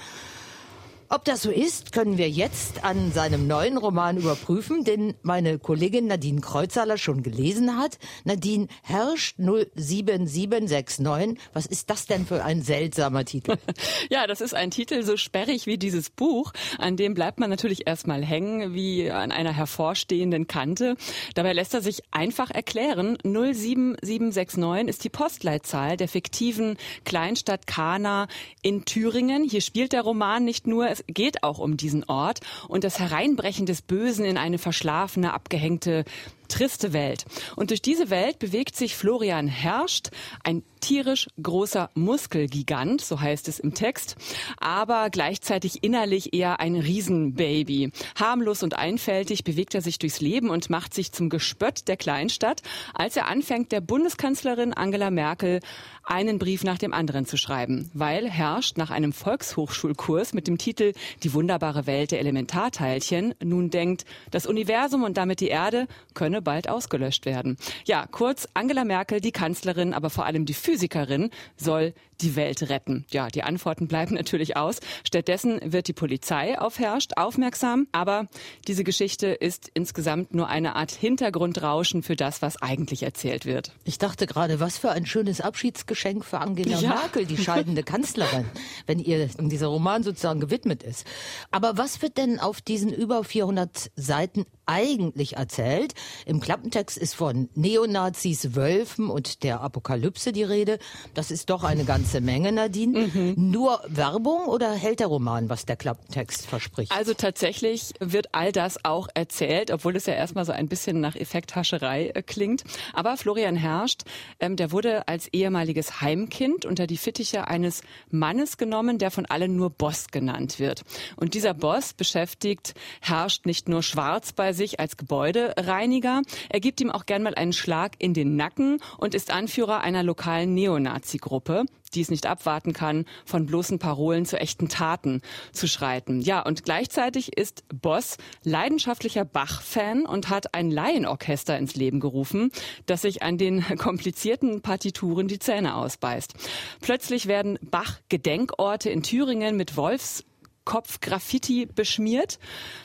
Ob 1.13 1.25
das 1.25 1.43
so 1.43 1.51
ist, 1.51 1.91
können 1.91 2.17
wir 2.17 2.27
jetzt 2.27 2.83
an 2.83 3.11
seinem 3.11 3.45
neuen 3.45 3.77
Roman 3.77 4.17
überprüfen, 4.17 4.83
den 4.83 5.13
meine 5.21 5.59
Kollegin 5.59 6.07
Nadine 6.07 6.41
Kreuzhaler 6.41 6.97
schon 6.97 7.21
gelesen 7.21 7.77
hat. 7.77 7.99
Nadine 8.23 8.67
Herrscht 8.81 9.35
07769. 9.37 11.37
Was 11.53 11.67
ist 11.67 11.91
das 11.91 12.07
denn 12.07 12.25
für 12.25 12.43
ein 12.43 12.63
seltsamer 12.63 13.25
Titel? 13.25 13.57
ja, 14.09 14.25
das 14.25 14.41
ist 14.41 14.55
ein 14.55 14.71
Titel 14.71 15.03
so 15.03 15.15
sperrig 15.15 15.67
wie 15.67 15.77
dieses 15.77 16.09
Buch. 16.09 16.51
An 16.79 16.97
dem 16.97 17.13
bleibt 17.13 17.39
man 17.39 17.51
natürlich 17.51 17.85
erstmal 17.85 18.25
hängen, 18.25 18.73
wie 18.73 19.11
an 19.11 19.31
einer 19.31 19.53
hervorstehenden 19.53 20.47
Kante. 20.47 20.95
Dabei 21.35 21.53
lässt 21.53 21.75
er 21.75 21.83
sich 21.83 22.01
einfach 22.09 22.49
erklären. 22.49 23.19
07769 23.21 24.89
ist 24.89 25.03
die 25.03 25.09
Postleitzahl 25.09 25.95
der 25.95 26.07
fiktiven 26.07 26.75
Kleinstadt 27.05 27.67
Kana 27.67 28.27
in 28.63 28.85
Thüringen. 28.85 29.47
Hier 29.47 29.61
spielt 29.61 29.93
der 29.93 30.01
Roman 30.01 30.43
nicht 30.43 30.65
nur, 30.65 30.89
es 30.89 31.02
geht 31.07 31.43
auch 31.43 31.59
um 31.59 31.77
diesen 31.77 32.03
Ort. 32.05 32.39
Und 32.67 32.83
das 32.83 32.99
Hereinbrechen 32.99 33.65
des 33.65 33.81
Bösen 33.81 34.25
in 34.25 34.37
eine 34.37 34.57
verschlafene, 34.57 35.33
abgehängte 35.33 36.05
triste 36.47 36.93
Welt. 36.93 37.25
Und 37.55 37.69
durch 37.69 37.81
diese 37.81 38.09
Welt 38.09 38.39
bewegt 38.39 38.75
sich 38.75 38.95
Florian 38.95 39.47
Herrscht, 39.47 40.09
ein 40.43 40.63
tierisch 40.83 41.27
großer 41.41 41.89
Muskelgigant, 41.93 42.99
so 42.99 43.21
heißt 43.21 43.47
es 43.47 43.59
im 43.59 43.73
Text, 43.73 44.17
aber 44.57 45.09
gleichzeitig 45.09 45.81
innerlich 45.81 46.33
eher 46.33 46.59
ein 46.59 46.75
Riesenbaby. 46.75 47.91
Harmlos 48.15 48.63
und 48.63 48.77
einfältig 48.77 49.45
bewegt 49.45 49.75
er 49.75 49.81
sich 49.81 49.97
durchs 49.97 50.19
Leben 50.19 50.49
und 50.49 50.69
macht 50.69 50.93
sich 50.93 51.13
zum 51.13 51.29
Gespött 51.29 51.87
der 51.87 51.95
Kleinstadt, 51.95 52.61
als 52.93 53.15
er 53.15 53.27
anfängt, 53.27 53.71
der 53.71 53.79
Bundeskanzlerin 53.79 54.73
Angela 54.73 55.09
Merkel 55.09 55.61
einen 56.03 56.37
Brief 56.37 56.65
nach 56.65 56.77
dem 56.77 56.93
anderen 56.93 57.25
zu 57.25 57.37
schreiben, 57.37 57.89
weil 57.93 58.29
Herrscht 58.29 58.77
nach 58.77 58.91
einem 58.91 59.13
Volkshochschulkurs 59.13 60.33
mit 60.33 60.47
dem 60.47 60.57
Titel 60.57 60.91
Die 61.23 61.33
wunderbare 61.33 61.87
Welt 61.87 62.11
der 62.11 62.19
Elementarteilchen 62.19 63.35
nun 63.41 63.69
denkt, 63.69 64.03
das 64.31 64.45
Universum 64.45 65.03
und 65.03 65.15
damit 65.15 65.39
die 65.39 65.47
Erde 65.47 65.87
könne 66.33 66.41
bald 66.41 66.67
ausgelöscht 66.67 67.27
werden. 67.27 67.57
Ja, 67.85 68.07
kurz, 68.09 68.47
Angela 68.55 68.85
Merkel, 68.85 69.21
die 69.21 69.31
Kanzlerin, 69.31 69.93
aber 69.93 70.09
vor 70.09 70.25
allem 70.25 70.45
die 70.45 70.55
Physikerin, 70.55 71.29
soll 71.57 71.93
die 72.23 72.35
Welt 72.35 72.69
retten? 72.69 73.05
Ja, 73.11 73.27
die 73.27 73.43
Antworten 73.43 73.87
bleiben 73.87 74.15
natürlich 74.15 74.57
aus. 74.57 74.79
Stattdessen 75.05 75.59
wird 75.63 75.87
die 75.87 75.93
Polizei 75.93 76.59
auf 76.59 76.79
Herrscht 76.79 77.11
aufmerksam. 77.17 77.87
Aber 77.91 78.27
diese 78.67 78.83
Geschichte 78.83 79.27
ist 79.27 79.69
insgesamt 79.73 80.33
nur 80.33 80.47
eine 80.47 80.75
Art 80.75 80.91
Hintergrundrauschen 80.91 82.01
für 82.03 82.15
das, 82.15 82.41
was 82.41 82.61
eigentlich 82.61 83.03
erzählt 83.03 83.45
wird. 83.45 83.71
Ich 83.83 83.97
dachte 83.97 84.25
gerade, 84.25 84.59
was 84.59 84.77
für 84.77 84.91
ein 84.91 85.05
schönes 85.05 85.41
Abschiedsgeschenk 85.41 86.25
für 86.25 86.39
Angela 86.39 86.79
ja. 86.79 86.89
Merkel, 86.89 87.25
die 87.25 87.37
scheidende 87.37 87.83
Kanzlerin, 87.93 88.45
wenn 88.87 88.99
ihr 88.99 89.27
dieser 89.27 89.67
Roman 89.67 90.03
sozusagen 90.03 90.39
gewidmet 90.39 90.83
ist. 90.83 91.05
Aber 91.51 91.77
was 91.77 92.01
wird 92.01 92.17
denn 92.17 92.39
auf 92.39 92.61
diesen 92.61 92.93
über 92.93 93.23
400 93.23 93.91
Seiten 93.95 94.45
eigentlich 94.65 95.35
erzählt? 95.35 95.93
Im 96.25 96.39
Klappentext 96.39 96.97
ist 96.97 97.15
von 97.15 97.49
Neonazis, 97.55 98.55
Wölfen 98.55 99.09
und 99.09 99.43
der 99.43 99.61
Apokalypse 99.61 100.31
die 100.31 100.43
Rede. 100.43 100.79
Das 101.13 101.31
ist 101.31 101.49
doch 101.49 101.63
eine 101.63 101.83
ganze 101.83 102.12
ganze 102.13 102.21
Menge, 102.21 102.51
Nadine. 102.51 103.07
Mhm. 103.07 103.33
Nur 103.37 103.81
Werbung 103.87 104.45
oder 104.45 104.71
hält 104.73 104.99
der 104.99 105.07
Roman, 105.07 105.49
was 105.49 105.65
der 105.65 105.75
Klappentext 105.75 106.45
verspricht? 106.45 106.91
Also 106.91 107.15
tatsächlich 107.15 107.93
wird 107.99 108.27
all 108.33 108.51
das 108.51 108.85
auch 108.85 109.07
erzählt, 109.15 109.71
obwohl 109.71 109.95
es 109.95 110.05
ja 110.05 110.13
erstmal 110.13 110.45
so 110.45 110.51
ein 110.51 110.67
bisschen 110.67 110.99
nach 110.99 111.15
Effekthascherei 111.15 112.11
äh, 112.13 112.21
klingt. 112.21 112.63
Aber 112.93 113.17
Florian 113.17 113.55
Herrscht, 113.55 114.03
ähm, 114.39 114.57
der 114.57 114.71
wurde 114.71 115.07
als 115.07 115.27
ehemaliges 115.29 116.01
Heimkind 116.01 116.65
unter 116.65 116.85
die 116.85 116.97
Fittiche 116.97 117.47
eines 117.47 117.81
Mannes 118.11 118.57
genommen, 118.57 118.99
der 118.99 119.09
von 119.09 119.25
allen 119.25 119.55
nur 119.55 119.71
Boss 119.71 120.09
genannt 120.11 120.59
wird. 120.59 120.83
Und 121.15 121.33
dieser 121.33 121.55
Boss 121.55 121.93
beschäftigt 121.93 122.75
Herrscht 123.01 123.47
nicht 123.47 123.67
nur 123.67 123.81
schwarz 123.81 124.33
bei 124.33 124.53
sich 124.53 124.79
als 124.79 124.97
Gebäudereiniger, 124.97 126.21
er 126.49 126.59
gibt 126.59 126.79
ihm 126.79 126.91
auch 126.91 127.07
gern 127.07 127.23
mal 127.23 127.33
einen 127.33 127.53
Schlag 127.53 127.93
in 127.97 128.13
den 128.13 128.35
Nacken 128.35 128.79
und 128.99 129.15
ist 129.15 129.31
Anführer 129.31 129.81
einer 129.81 130.03
lokalen 130.03 130.53
Neonazi-Gruppe 130.53 131.65
die 131.95 132.01
es 132.01 132.09
nicht 132.09 132.25
abwarten 132.25 132.73
kann, 132.73 133.05
von 133.25 133.45
bloßen 133.45 133.79
Parolen 133.79 134.25
zu 134.25 134.39
echten 134.39 134.69
Taten 134.69 135.21
zu 135.51 135.67
schreiten. 135.67 136.21
Ja, 136.21 136.41
und 136.41 136.63
gleichzeitig 136.63 137.37
ist 137.37 137.63
Boss 137.69 138.17
leidenschaftlicher 138.43 139.25
Bach-Fan 139.25 140.05
und 140.05 140.29
hat 140.29 140.53
ein 140.53 140.71
Laienorchester 140.71 141.57
ins 141.57 141.75
Leben 141.75 141.99
gerufen, 141.99 142.51
das 142.85 143.01
sich 143.01 143.23
an 143.23 143.37
den 143.37 143.63
komplizierten 143.77 144.61
Partituren 144.61 145.27
die 145.27 145.39
Zähne 145.39 145.75
ausbeißt. 145.75 146.33
Plötzlich 146.81 147.27
werden 147.27 147.59
Bach-Gedenkorte 147.61 148.89
in 148.89 149.03
Thüringen 149.03 149.57
mit 149.57 149.77
Wolfs 149.77 150.23
Kopfgraffiti 150.65 151.65
beschmiert, 151.65 152.39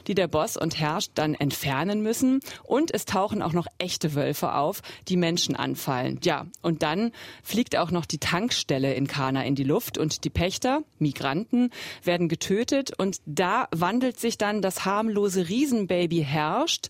die 0.07 0.15
der 0.15 0.29
Boss 0.29 0.57
und 0.57 0.79
Herrscht 0.79 1.13
dann 1.15 1.35
entfernen 1.35 2.03
müssen. 2.03 2.41
Und 2.65 2.93
es 2.93 3.05
tauchen 3.05 3.43
auch 3.43 3.53
noch 3.53 3.67
echte 3.79 4.15
Wölfe 4.15 4.55
auf, 4.55 4.83
die 5.09 5.17
Menschen 5.17 5.57
anfallen. 5.57 6.21
Ja, 6.23 6.47
und 6.63 6.83
dann 6.83 7.13
fliegt 7.43 7.77
auch 7.77 7.91
noch 7.91 8.07
die 8.07 8.19
Tankstelle 8.19 8.95
in 8.95 9.07
Kana 9.07 9.45
in 9.45 9.55
die 9.55 9.65
Luft 9.65 9.99
und 9.99 10.25
die 10.25 10.31
Pächter, 10.31 10.83
Migranten, 10.99 11.71
werden 12.03 12.29
getötet 12.29 12.93
und 12.99 13.19
da 13.27 13.69
wandelt 13.71 14.19
sich 14.19 14.39
dann 14.39 14.63
das 14.63 14.85
harmlose 14.85 15.49
Riesenbaby 15.49 16.25
Herrscht 16.25 16.89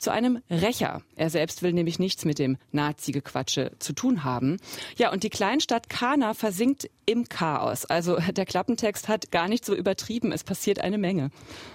zu 0.00 0.10
einem 0.10 0.42
Rächer. 0.50 1.02
Er 1.16 1.30
selbst 1.30 1.62
will 1.62 1.72
nämlich 1.72 1.98
nichts 1.98 2.24
mit 2.24 2.38
dem 2.38 2.56
Nazi-Gequatsche 2.72 3.72
zu 3.78 3.92
tun 3.92 4.24
haben. 4.24 4.58
Ja, 4.96 5.12
und 5.12 5.22
die 5.22 5.30
Kleinstadt 5.30 5.88
Kana 5.88 6.34
versinkt 6.34 6.90
im 7.06 7.28
Chaos. 7.28 7.84
Also 7.84 8.18
der 8.32 8.46
Klappentext 8.46 9.08
hat 9.08 9.30
gar 9.30 9.48
nicht 9.48 9.64
so 9.64 9.74
übertrieben. 9.74 10.32
Es 10.32 10.44
passiert 10.44 10.80
eine 10.80 10.98
Menge. 10.98 11.30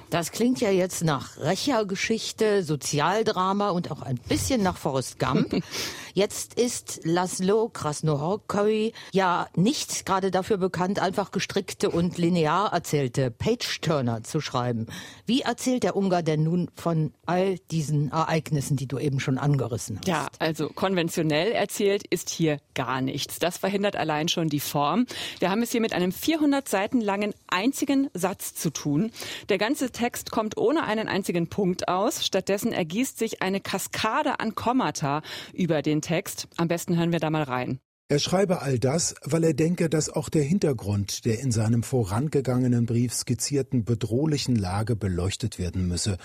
Das 0.09 0.31
klingt 0.31 0.62
ja 0.62 0.69
jetzt 0.69 1.03
nach 1.03 1.38
Rächergeschichte, 1.38 2.63
Sozialdrama 2.63 3.69
und 3.69 3.91
auch 3.91 4.01
ein 4.01 4.19
bisschen 4.29 4.63
nach 4.63 4.77
Forrest 4.77 5.19
Gump. 5.19 5.62
Jetzt 6.15 6.53
ist 6.53 7.01
Laszlo 7.03 7.67
Krasnohorkoi 7.67 8.93
ja 9.12 9.50
nicht 9.57 10.05
gerade 10.05 10.31
dafür 10.31 10.55
bekannt, 10.55 10.97
einfach 10.97 11.31
gestrickte 11.31 11.89
und 11.89 12.17
linear 12.17 12.71
erzählte 12.71 13.31
Page-Turner 13.31 14.24
zu 14.24 14.39
schreiben. 14.39 14.88
Wie 15.25 15.41
erzählt 15.41 15.83
der 15.83 15.97
Ungar 15.97 16.24
denn 16.24 16.43
nun 16.43 16.71
von 16.74 17.13
all 17.25 17.57
diesen 17.69 18.12
Ereignissen, 18.12 18.77
die 18.77 18.88
du 18.88 18.97
eben 18.97 19.19
schon 19.19 19.38
angerissen 19.38 19.97
hast? 19.97 20.07
Ja, 20.07 20.27
also 20.39 20.69
konventionell 20.69 21.51
erzählt 21.51 22.07
ist 22.07 22.29
hier 22.29 22.59
gar 22.75 23.01
nichts. 23.01 23.39
Das 23.39 23.57
verhindert 23.57 23.97
allein 23.97 24.29
schon 24.29 24.47
die 24.47 24.62
Form. 24.62 25.07
Wir 25.39 25.50
haben 25.50 25.63
es 25.63 25.74
hier 25.74 25.81
mit 25.81 25.91
einem 25.91 26.13
400 26.13 26.69
Seiten 26.69 27.01
langen 27.01 27.33
einzigen 27.47 28.09
Satz 28.13 28.55
zu 28.55 28.69
tun. 28.69 29.12
Der 29.50 29.57
ganze 29.57 29.91
Text 29.96 30.30
kommt 30.30 30.58
ohne 30.58 30.84
einen 30.84 31.08
einzigen 31.08 31.48
Punkt 31.48 31.88
aus. 31.88 32.25
Stattdessen 32.25 32.74
ergießt 32.74 33.18
sich 33.18 33.42
eine 33.42 33.62
Kaskade 33.62 34.40
an 34.40 34.54
Kommata 34.54 35.22
über 35.54 35.82
den 35.82 36.02
Text. 36.02 36.48
Am 36.58 36.68
besten 36.68 36.98
hören 36.98 37.12
wir 37.12 37.20
da 37.20 37.30
mal 37.30 37.44
rein. 37.44 37.80
Er 38.07 38.19
schreibe 38.19 38.62
all 38.62 38.77
das, 38.77 39.15
weil 39.24 39.43
er 39.43 39.55
denke, 39.55 39.89
dass 39.89 40.12
auch 40.12 40.29
der 40.29 40.43
Hintergrund 40.43 41.25
der 41.25 41.39
in 41.39 41.51
seinem 41.51 41.81
vorangegangenen 41.81 42.85
Brief 42.85 43.12
skizzierten 43.15 43.83
bedrohlichen 43.83 44.55
Lage 44.55 44.95
beleuchtet 44.95 45.57
werden 45.57 45.88
müsse. 45.88 46.17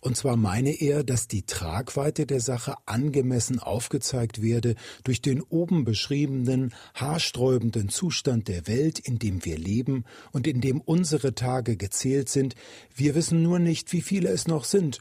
Und 0.00 0.16
zwar 0.16 0.36
meine 0.38 0.70
er, 0.70 1.04
dass 1.04 1.28
die 1.28 1.44
Tragweite 1.44 2.24
der 2.24 2.40
Sache 2.40 2.76
angemessen 2.86 3.58
aufgezeigt 3.58 4.40
werde 4.40 4.76
durch 5.04 5.20
den 5.20 5.42
oben 5.42 5.84
beschriebenen, 5.84 6.72
haarsträubenden 6.94 7.90
Zustand 7.90 8.48
der 8.48 8.66
Welt, 8.66 8.98
in 8.98 9.18
dem 9.18 9.44
wir 9.44 9.58
leben 9.58 10.04
und 10.32 10.46
in 10.46 10.62
dem 10.62 10.80
unsere 10.80 11.34
Tage 11.34 11.76
gezählt 11.76 12.30
sind. 12.30 12.54
Wir 12.94 13.14
wissen 13.14 13.42
nur 13.42 13.58
nicht, 13.58 13.92
wie 13.92 14.00
viele 14.00 14.30
es 14.30 14.48
noch 14.48 14.64
sind 14.64 15.00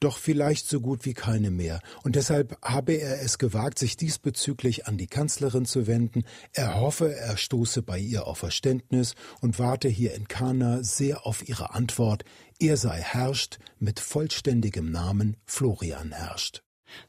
doch 0.00 0.18
vielleicht 0.18 0.66
so 0.66 0.80
gut 0.80 1.04
wie 1.04 1.14
keine 1.14 1.50
mehr. 1.50 1.80
Und 2.02 2.16
deshalb 2.16 2.58
habe 2.62 2.94
er 2.94 3.22
es 3.22 3.38
gewagt, 3.38 3.78
sich 3.78 3.96
diesbezüglich 3.96 4.86
an 4.86 4.96
die 4.96 5.06
Kanzlerin 5.06 5.66
zu 5.66 5.86
wenden. 5.86 6.24
Er 6.52 6.80
hoffe, 6.80 7.14
er 7.14 7.36
stoße 7.36 7.82
bei 7.82 7.98
ihr 7.98 8.26
auf 8.26 8.38
Verständnis 8.38 9.14
und 9.40 9.58
warte 9.58 9.88
hier 9.88 10.14
in 10.14 10.26
Kana 10.28 10.82
sehr 10.82 11.26
auf 11.26 11.48
ihre 11.48 11.74
Antwort. 11.74 12.24
Er 12.58 12.76
sei 12.76 13.00
herrscht 13.00 13.58
mit 13.78 14.00
vollständigem 14.00 14.90
Namen 14.90 15.36
Florian 15.46 16.12
herrscht. 16.12 16.62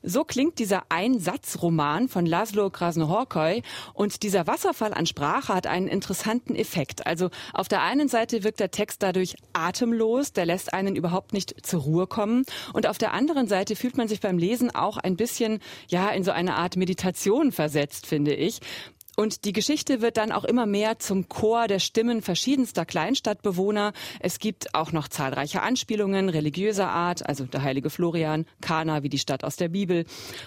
So 0.03 0.23
klingt 0.23 0.59
dieser 0.59 0.83
Einsatzroman 0.89 2.07
von 2.07 2.25
Laszlo 2.25 2.69
Krasnohorkoi 2.69 3.61
und 3.93 4.23
dieser 4.23 4.47
Wasserfall 4.47 4.93
an 4.93 5.05
Sprache 5.05 5.53
hat 5.53 5.67
einen 5.67 5.87
interessanten 5.87 6.55
Effekt. 6.55 7.05
Also 7.07 7.29
auf 7.53 7.67
der 7.67 7.81
einen 7.81 8.07
Seite 8.07 8.43
wirkt 8.43 8.59
der 8.59 8.71
Text 8.71 9.03
dadurch 9.03 9.35
atemlos, 9.53 10.33
der 10.33 10.45
lässt 10.45 10.73
einen 10.73 10.95
überhaupt 10.95 11.33
nicht 11.33 11.65
zur 11.65 11.81
Ruhe 11.81 12.07
kommen 12.07 12.45
und 12.73 12.87
auf 12.87 12.97
der 12.97 13.13
anderen 13.13 13.47
Seite 13.47 13.75
fühlt 13.75 13.97
man 13.97 14.07
sich 14.07 14.19
beim 14.19 14.37
Lesen 14.37 14.73
auch 14.73 14.97
ein 14.97 15.15
bisschen 15.15 15.59
ja 15.87 16.09
in 16.09 16.23
so 16.23 16.31
eine 16.31 16.55
Art 16.55 16.77
Meditation 16.77 17.51
versetzt, 17.51 18.07
finde 18.07 18.33
ich. 18.33 18.59
Und 19.17 19.45
die 19.45 19.53
Geschichte 19.53 20.01
wird 20.01 20.17
dann 20.17 20.31
auch 20.31 20.45
immer 20.45 20.65
mehr 20.65 20.99
zum 20.99 21.27
Chor 21.27 21.67
der 21.67 21.79
Stimmen 21.79 22.21
verschiedenster 22.21 22.85
Kleinstadtbewohner. 22.85 23.93
Es 24.19 24.39
gibt 24.39 24.73
auch 24.73 24.91
noch 24.91 25.07
zahlreiche 25.09 25.61
Anspielungen 25.61 26.29
religiöser 26.29 26.89
Art, 26.89 27.27
also 27.27 27.43
der 27.43 27.61
heilige 27.61 27.89
Florian, 27.89 28.45
Kana 28.61 29.03
wie 29.03 29.09
die 29.09 29.19
Stadt 29.19 29.43
aus 29.43 29.57
der 29.57 29.69
Bibel. 29.69 30.05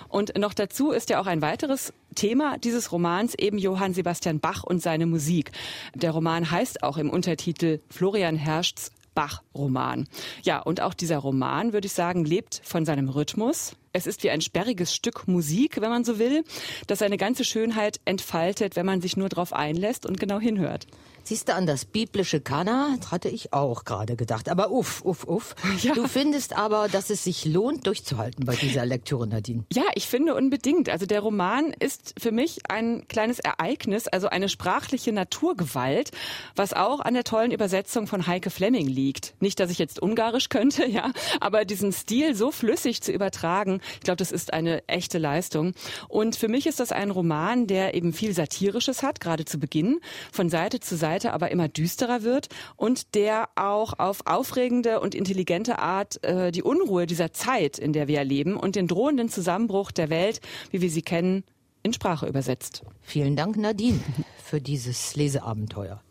Und 0.08 0.38
noch 0.38 0.54
dazu 0.54 0.90
ist 0.90 1.10
ja 1.10 1.20
auch 1.20 1.26
ein 1.26 1.42
weiteres 1.42 1.92
Thema 2.14 2.58
dieses 2.58 2.90
Romans 2.90 3.34
eben 3.34 3.58
Johann 3.58 3.92
Sebastian 3.92 4.40
Bach 4.40 4.64
und 4.64 4.80
seine 4.80 5.06
Musik. 5.06 5.52
Der 5.94 6.12
Roman 6.12 6.50
heißt 6.50 6.82
auch 6.82 6.96
im 6.96 7.10
Untertitel 7.10 7.80
Florian 7.90 8.36
Herrschts 8.36 8.92
Bach-Roman. 9.14 10.08
Ja, 10.42 10.60
und 10.60 10.80
auch 10.80 10.94
dieser 10.94 11.18
Roman, 11.18 11.72
würde 11.72 11.86
ich 11.86 11.92
sagen, 11.92 12.24
lebt 12.24 12.60
von 12.64 12.84
seinem 12.84 13.08
Rhythmus. 13.08 13.76
Es 13.96 14.08
ist 14.08 14.24
wie 14.24 14.30
ein 14.30 14.40
sperriges 14.40 14.92
Stück 14.92 15.28
Musik, 15.28 15.80
wenn 15.80 15.88
man 15.88 16.02
so 16.02 16.18
will, 16.18 16.42
das 16.88 16.98
seine 16.98 17.16
ganze 17.16 17.44
Schönheit 17.44 18.00
entfaltet, 18.04 18.74
wenn 18.74 18.84
man 18.84 19.00
sich 19.00 19.16
nur 19.16 19.28
darauf 19.28 19.52
einlässt 19.52 20.04
und 20.04 20.18
genau 20.18 20.40
hinhört. 20.40 20.88
Siehst 21.26 21.48
du, 21.48 21.54
an 21.54 21.66
das 21.66 21.86
biblische 21.86 22.42
Kana 22.42 22.98
hatte 23.10 23.30
ich 23.30 23.54
auch 23.54 23.84
gerade 23.84 24.14
gedacht. 24.14 24.50
Aber 24.50 24.70
uff, 24.70 25.00
uff, 25.02 25.24
uff. 25.24 25.54
Ja. 25.80 25.92
Du 25.94 26.06
findest 26.06 26.56
aber, 26.56 26.88
dass 26.88 27.10
es 27.10 27.24
sich 27.24 27.44
lohnt, 27.44 27.86
durchzuhalten 27.86 28.44
bei 28.46 28.54
dieser 28.54 28.86
Lektüre, 28.86 29.26
Nadine. 29.26 29.64
Ja, 29.72 29.82
ich 29.94 30.06
finde 30.06 30.34
unbedingt. 30.34 30.88
Also 30.88 31.04
der 31.04 31.20
Roman 31.20 31.74
ist 31.78 32.14
für 32.18 32.30
mich 32.30 32.60
ein 32.68 33.08
kleines 33.08 33.38
Ereignis, 33.38 34.06
also 34.06 34.28
eine 34.28 34.48
sprachliche 34.48 35.12
Naturgewalt, 35.12 36.10
was 36.56 36.72
auch 36.74 37.00
an 37.00 37.14
der 37.14 37.24
tollen 37.24 37.50
Übersetzung 37.50 38.06
von 38.06 38.26
Heike 38.26 38.50
Fleming 38.50 38.86
liegt. 38.86 39.34
Nicht, 39.40 39.60
dass 39.60 39.70
ich 39.70 39.78
jetzt 39.78 40.00
Ungarisch 40.00 40.48
könnte, 40.48 40.86
ja, 40.88 41.10
aber 41.40 41.64
diesen 41.64 41.92
Stil 41.92 42.34
so 42.34 42.50
flüssig 42.50 43.02
zu 43.02 43.12
übertragen, 43.12 43.80
ich 43.94 44.00
glaube, 44.00 44.18
das 44.18 44.30
ist 44.32 44.52
eine 44.52 44.86
echte 44.88 45.18
Leistung. 45.18 45.72
Und 46.08 46.36
für 46.36 46.48
mich 46.48 46.66
ist 46.66 46.80
das 46.80 46.92
ein 46.92 47.10
Roman, 47.10 47.66
der 47.66 47.94
eben 47.94 48.12
viel 48.12 48.34
Satirisches 48.34 49.02
hat, 49.02 49.20
gerade 49.20 49.44
zu 49.44 49.58
Beginn, 49.58 50.00
von 50.32 50.50
Seite 50.50 50.80
zu 50.80 50.96
Seite 50.96 51.13
Seite 51.14 51.32
aber 51.32 51.52
immer 51.52 51.68
düsterer 51.68 52.22
wird 52.22 52.48
und 52.76 53.14
der 53.14 53.48
auch 53.54 53.92
auf 53.98 54.26
aufregende 54.26 54.98
und 54.98 55.14
intelligente 55.14 55.78
Art 55.78 56.22
äh, 56.24 56.50
die 56.50 56.64
Unruhe 56.64 57.06
dieser 57.06 57.32
Zeit, 57.32 57.78
in 57.78 57.92
der 57.92 58.08
wir 58.08 58.24
leben 58.24 58.56
und 58.56 58.74
den 58.74 58.88
drohenden 58.88 59.28
Zusammenbruch 59.28 59.92
der 59.92 60.10
Welt, 60.10 60.40
wie 60.72 60.80
wir 60.80 60.90
sie 60.90 61.02
kennen, 61.02 61.44
in 61.84 61.92
Sprache 61.92 62.26
übersetzt. 62.26 62.82
Vielen 63.00 63.36
Dank, 63.36 63.56
Nadine, 63.56 64.00
für 64.42 64.60
dieses 64.60 65.14
Leseabenteuer. 65.14 66.02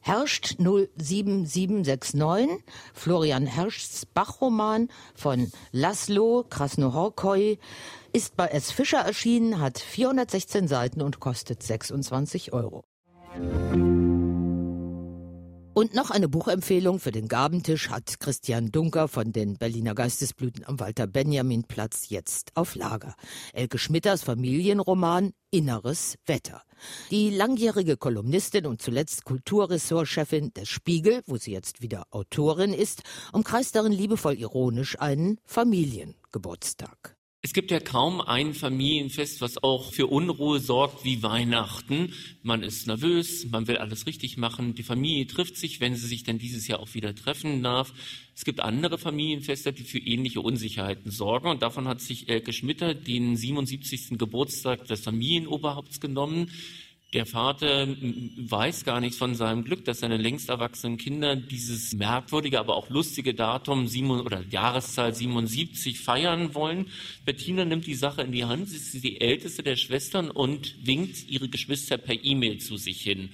Herrscht 0.00 0.56
07769, 0.56 2.64
Florian 2.94 3.44
Herrschs 3.44 4.06
Bachroman 4.06 4.88
von 5.14 5.52
Laszlo 5.72 6.46
Krasnohorkoi, 6.48 7.58
ist 8.14 8.36
bei 8.36 8.46
S. 8.46 8.70
Fischer 8.70 9.00
erschienen, 9.00 9.60
hat 9.60 9.78
416 9.78 10.68
Seiten 10.68 11.02
und 11.02 11.20
kostet 11.20 11.62
26 11.62 12.54
Euro. 12.54 12.84
Und 15.78 15.94
noch 15.94 16.10
eine 16.10 16.28
Buchempfehlung 16.28 16.98
für 16.98 17.12
den 17.12 17.28
Gabentisch 17.28 17.88
hat 17.88 18.18
Christian 18.18 18.72
Dunker 18.72 19.06
von 19.06 19.30
den 19.30 19.58
Berliner 19.58 19.94
Geistesblüten 19.94 20.64
am 20.64 20.80
Walter 20.80 21.06
Benjamin 21.06 21.62
Platz 21.62 22.08
jetzt 22.08 22.50
auf 22.56 22.74
Lager. 22.74 23.14
Elke 23.52 23.78
Schmitters 23.78 24.24
Familienroman 24.24 25.34
Inneres 25.52 26.18
Wetter. 26.26 26.62
Die 27.12 27.30
langjährige 27.30 27.96
Kolumnistin 27.96 28.66
und 28.66 28.82
zuletzt 28.82 29.24
Kulturressortchefin 29.24 30.52
des 30.52 30.68
Spiegel, 30.68 31.22
wo 31.26 31.36
sie 31.36 31.52
jetzt 31.52 31.80
wieder 31.80 32.06
Autorin 32.10 32.74
ist, 32.74 33.04
umkreist 33.32 33.76
darin 33.76 33.92
liebevoll 33.92 34.34
ironisch 34.34 34.98
einen 34.98 35.38
Familiengeburtstag. 35.44 37.17
Es 37.40 37.52
gibt 37.52 37.70
ja 37.70 37.78
kaum 37.78 38.20
ein 38.20 38.52
Familienfest, 38.52 39.40
was 39.40 39.62
auch 39.62 39.92
für 39.92 40.08
Unruhe 40.08 40.58
sorgt 40.58 41.04
wie 41.04 41.22
Weihnachten. 41.22 42.12
Man 42.42 42.64
ist 42.64 42.88
nervös, 42.88 43.46
man 43.48 43.68
will 43.68 43.76
alles 43.76 44.06
richtig 44.06 44.36
machen. 44.38 44.74
Die 44.74 44.82
Familie 44.82 45.24
trifft 45.28 45.56
sich, 45.56 45.80
wenn 45.80 45.94
sie 45.94 46.08
sich 46.08 46.24
denn 46.24 46.38
dieses 46.38 46.66
Jahr 46.66 46.80
auch 46.80 46.94
wieder 46.94 47.14
treffen 47.14 47.62
darf. 47.62 47.92
Es 48.34 48.44
gibt 48.44 48.58
andere 48.58 48.98
Familienfeste, 48.98 49.72
die 49.72 49.84
für 49.84 50.00
ähnliche 50.00 50.40
Unsicherheiten 50.40 51.12
sorgen. 51.12 51.48
Und 51.48 51.62
davon 51.62 51.86
hat 51.86 52.00
sich 52.00 52.28
Elke 52.28 52.52
Schmitter 52.52 52.92
den 52.92 53.36
77. 53.36 54.18
Geburtstag 54.18 54.88
des 54.88 55.02
Familienoberhaupts 55.02 56.00
genommen. 56.00 56.50
Der 57.14 57.24
Vater 57.24 57.88
weiß 57.88 58.84
gar 58.84 59.00
nichts 59.00 59.16
von 59.16 59.34
seinem 59.34 59.64
Glück, 59.64 59.82
dass 59.86 60.00
seine 60.00 60.18
längst 60.18 60.50
erwachsenen 60.50 60.98
Kinder 60.98 61.36
dieses 61.36 61.94
merkwürdige, 61.94 62.60
aber 62.60 62.76
auch 62.76 62.90
lustige 62.90 63.32
Datum 63.32 63.88
sieben, 63.88 64.10
oder 64.10 64.44
Jahreszahl 64.50 65.14
77 65.14 66.00
feiern 66.00 66.54
wollen. 66.54 66.88
Bettina 67.24 67.64
nimmt 67.64 67.86
die 67.86 67.94
Sache 67.94 68.20
in 68.20 68.32
die 68.32 68.44
Hand. 68.44 68.68
Sie 68.68 68.76
ist 68.76 69.02
die 69.02 69.22
älteste 69.22 69.62
der 69.62 69.76
Schwestern 69.76 70.30
und 70.30 70.86
winkt 70.86 71.30
ihre 71.30 71.48
Geschwister 71.48 71.96
per 71.96 72.22
E-Mail 72.22 72.58
zu 72.58 72.76
sich 72.76 73.00
hin. 73.00 73.30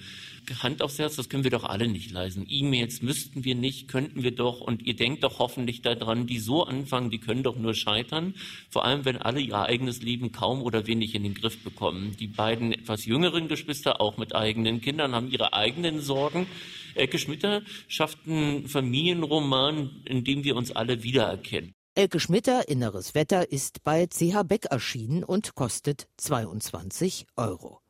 Hand 0.61 0.81
aufs 0.81 0.99
Herz, 0.99 1.15
das 1.15 1.29
können 1.29 1.43
wir 1.43 1.51
doch 1.51 1.63
alle 1.63 1.87
nicht 1.87 2.11
leisten. 2.11 2.45
E-Mails 2.47 3.01
müssten 3.01 3.43
wir 3.43 3.55
nicht, 3.55 3.87
könnten 3.87 4.23
wir 4.23 4.31
doch. 4.31 4.61
Und 4.61 4.83
ihr 4.85 4.95
denkt 4.95 5.23
doch 5.23 5.39
hoffentlich 5.39 5.81
daran, 5.81 6.27
die 6.27 6.39
so 6.39 6.63
anfangen, 6.63 7.09
die 7.09 7.19
können 7.19 7.43
doch 7.43 7.55
nur 7.55 7.73
scheitern. 7.73 8.35
Vor 8.69 8.85
allem, 8.85 9.05
wenn 9.05 9.17
alle 9.17 9.39
ihr 9.39 9.57
eigenes 9.57 10.01
Leben 10.01 10.31
kaum 10.31 10.61
oder 10.61 10.87
wenig 10.87 11.15
in 11.15 11.23
den 11.23 11.33
Griff 11.33 11.63
bekommen. 11.63 12.15
Die 12.19 12.27
beiden 12.27 12.73
etwas 12.73 13.05
jüngeren 13.05 13.47
Geschwister, 13.47 14.01
auch 14.01 14.17
mit 14.17 14.35
eigenen 14.35 14.81
Kindern, 14.81 15.13
haben 15.13 15.31
ihre 15.31 15.53
eigenen 15.53 16.01
Sorgen. 16.01 16.47
Elke 16.95 17.19
Schmitter 17.19 17.61
schafft 17.87 18.19
einen 18.27 18.67
Familienroman, 18.67 20.03
in 20.05 20.23
dem 20.23 20.43
wir 20.43 20.55
uns 20.55 20.71
alle 20.71 21.03
wiedererkennen. 21.03 21.73
Elke 21.95 22.19
Schmitter, 22.19 22.67
Inneres 22.67 23.15
Wetter, 23.15 23.51
ist 23.51 23.83
bei 23.83 24.07
CH 24.07 24.43
Beck 24.43 24.65
erschienen 24.65 25.23
und 25.23 25.55
kostet 25.55 26.07
22 26.17 27.25
Euro 27.37 27.84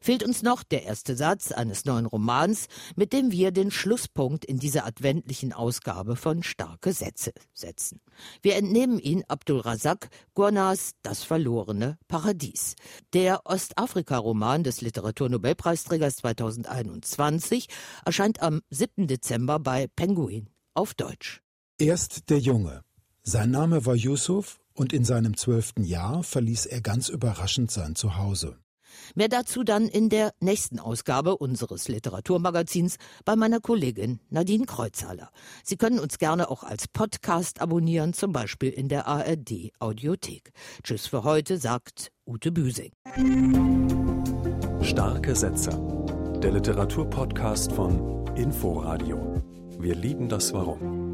fehlt 0.00 0.22
uns 0.22 0.42
noch 0.42 0.62
der 0.62 0.84
erste 0.84 1.16
Satz 1.16 1.52
eines 1.52 1.84
neuen 1.84 2.06
Romans, 2.06 2.66
mit 2.96 3.12
dem 3.12 3.30
wir 3.32 3.50
den 3.50 3.70
Schlusspunkt 3.70 4.44
in 4.44 4.58
dieser 4.58 4.86
adventlichen 4.86 5.52
Ausgabe 5.52 6.16
von 6.16 6.42
Starke 6.42 6.92
Sätze 6.92 7.32
setzen. 7.52 8.00
Wir 8.42 8.56
entnehmen 8.56 8.98
ihn 8.98 9.24
Abdul 9.28 9.60
Razak 9.60 10.08
Gurnas 10.34 10.92
Das 11.02 11.22
verlorene 11.22 11.98
Paradies. 12.08 12.74
Der 13.12 13.46
Ostafrika-Roman 13.46 14.62
des 14.64 14.80
Literaturnobelpreisträgers 14.80 16.16
2021 16.16 17.68
erscheint 18.04 18.42
am 18.42 18.60
7. 18.70 19.06
Dezember 19.06 19.58
bei 19.58 19.86
Penguin 19.96 20.48
auf 20.74 20.94
Deutsch. 20.94 21.42
Erst 21.78 22.30
der 22.30 22.38
Junge. 22.38 22.82
Sein 23.22 23.50
Name 23.50 23.84
war 23.84 23.94
Yusuf 23.94 24.58
und 24.74 24.92
in 24.92 25.04
seinem 25.04 25.36
zwölften 25.36 25.84
Jahr 25.84 26.22
verließ 26.22 26.66
er 26.66 26.80
ganz 26.80 27.08
überraschend 27.08 27.70
sein 27.70 27.94
Zuhause. 27.94 28.58
Mehr 29.14 29.28
dazu 29.28 29.64
dann 29.64 29.88
in 29.88 30.08
der 30.08 30.32
nächsten 30.40 30.78
Ausgabe 30.78 31.36
unseres 31.36 31.88
Literaturmagazins 31.88 32.96
bei 33.24 33.36
meiner 33.36 33.60
Kollegin 33.60 34.20
Nadine 34.30 34.66
Kreuzhaler. 34.66 35.30
Sie 35.64 35.76
können 35.76 35.98
uns 35.98 36.18
gerne 36.18 36.50
auch 36.50 36.62
als 36.62 36.88
Podcast 36.88 37.60
abonnieren, 37.60 38.12
zum 38.12 38.32
Beispiel 38.32 38.70
in 38.70 38.88
der 38.88 39.06
ARD 39.06 39.72
Audiothek. 39.78 40.52
Tschüss 40.82 41.06
für 41.06 41.24
heute, 41.24 41.58
sagt 41.58 42.10
Ute 42.26 42.52
Büsing. 42.52 42.92
Starke 44.82 45.34
Sätze. 45.34 45.70
Der 46.42 46.52
Literaturpodcast 46.52 47.72
von 47.72 48.26
Inforadio. 48.36 49.42
Wir 49.78 49.94
lieben 49.94 50.28
das 50.28 50.52
Warum. 50.52 51.07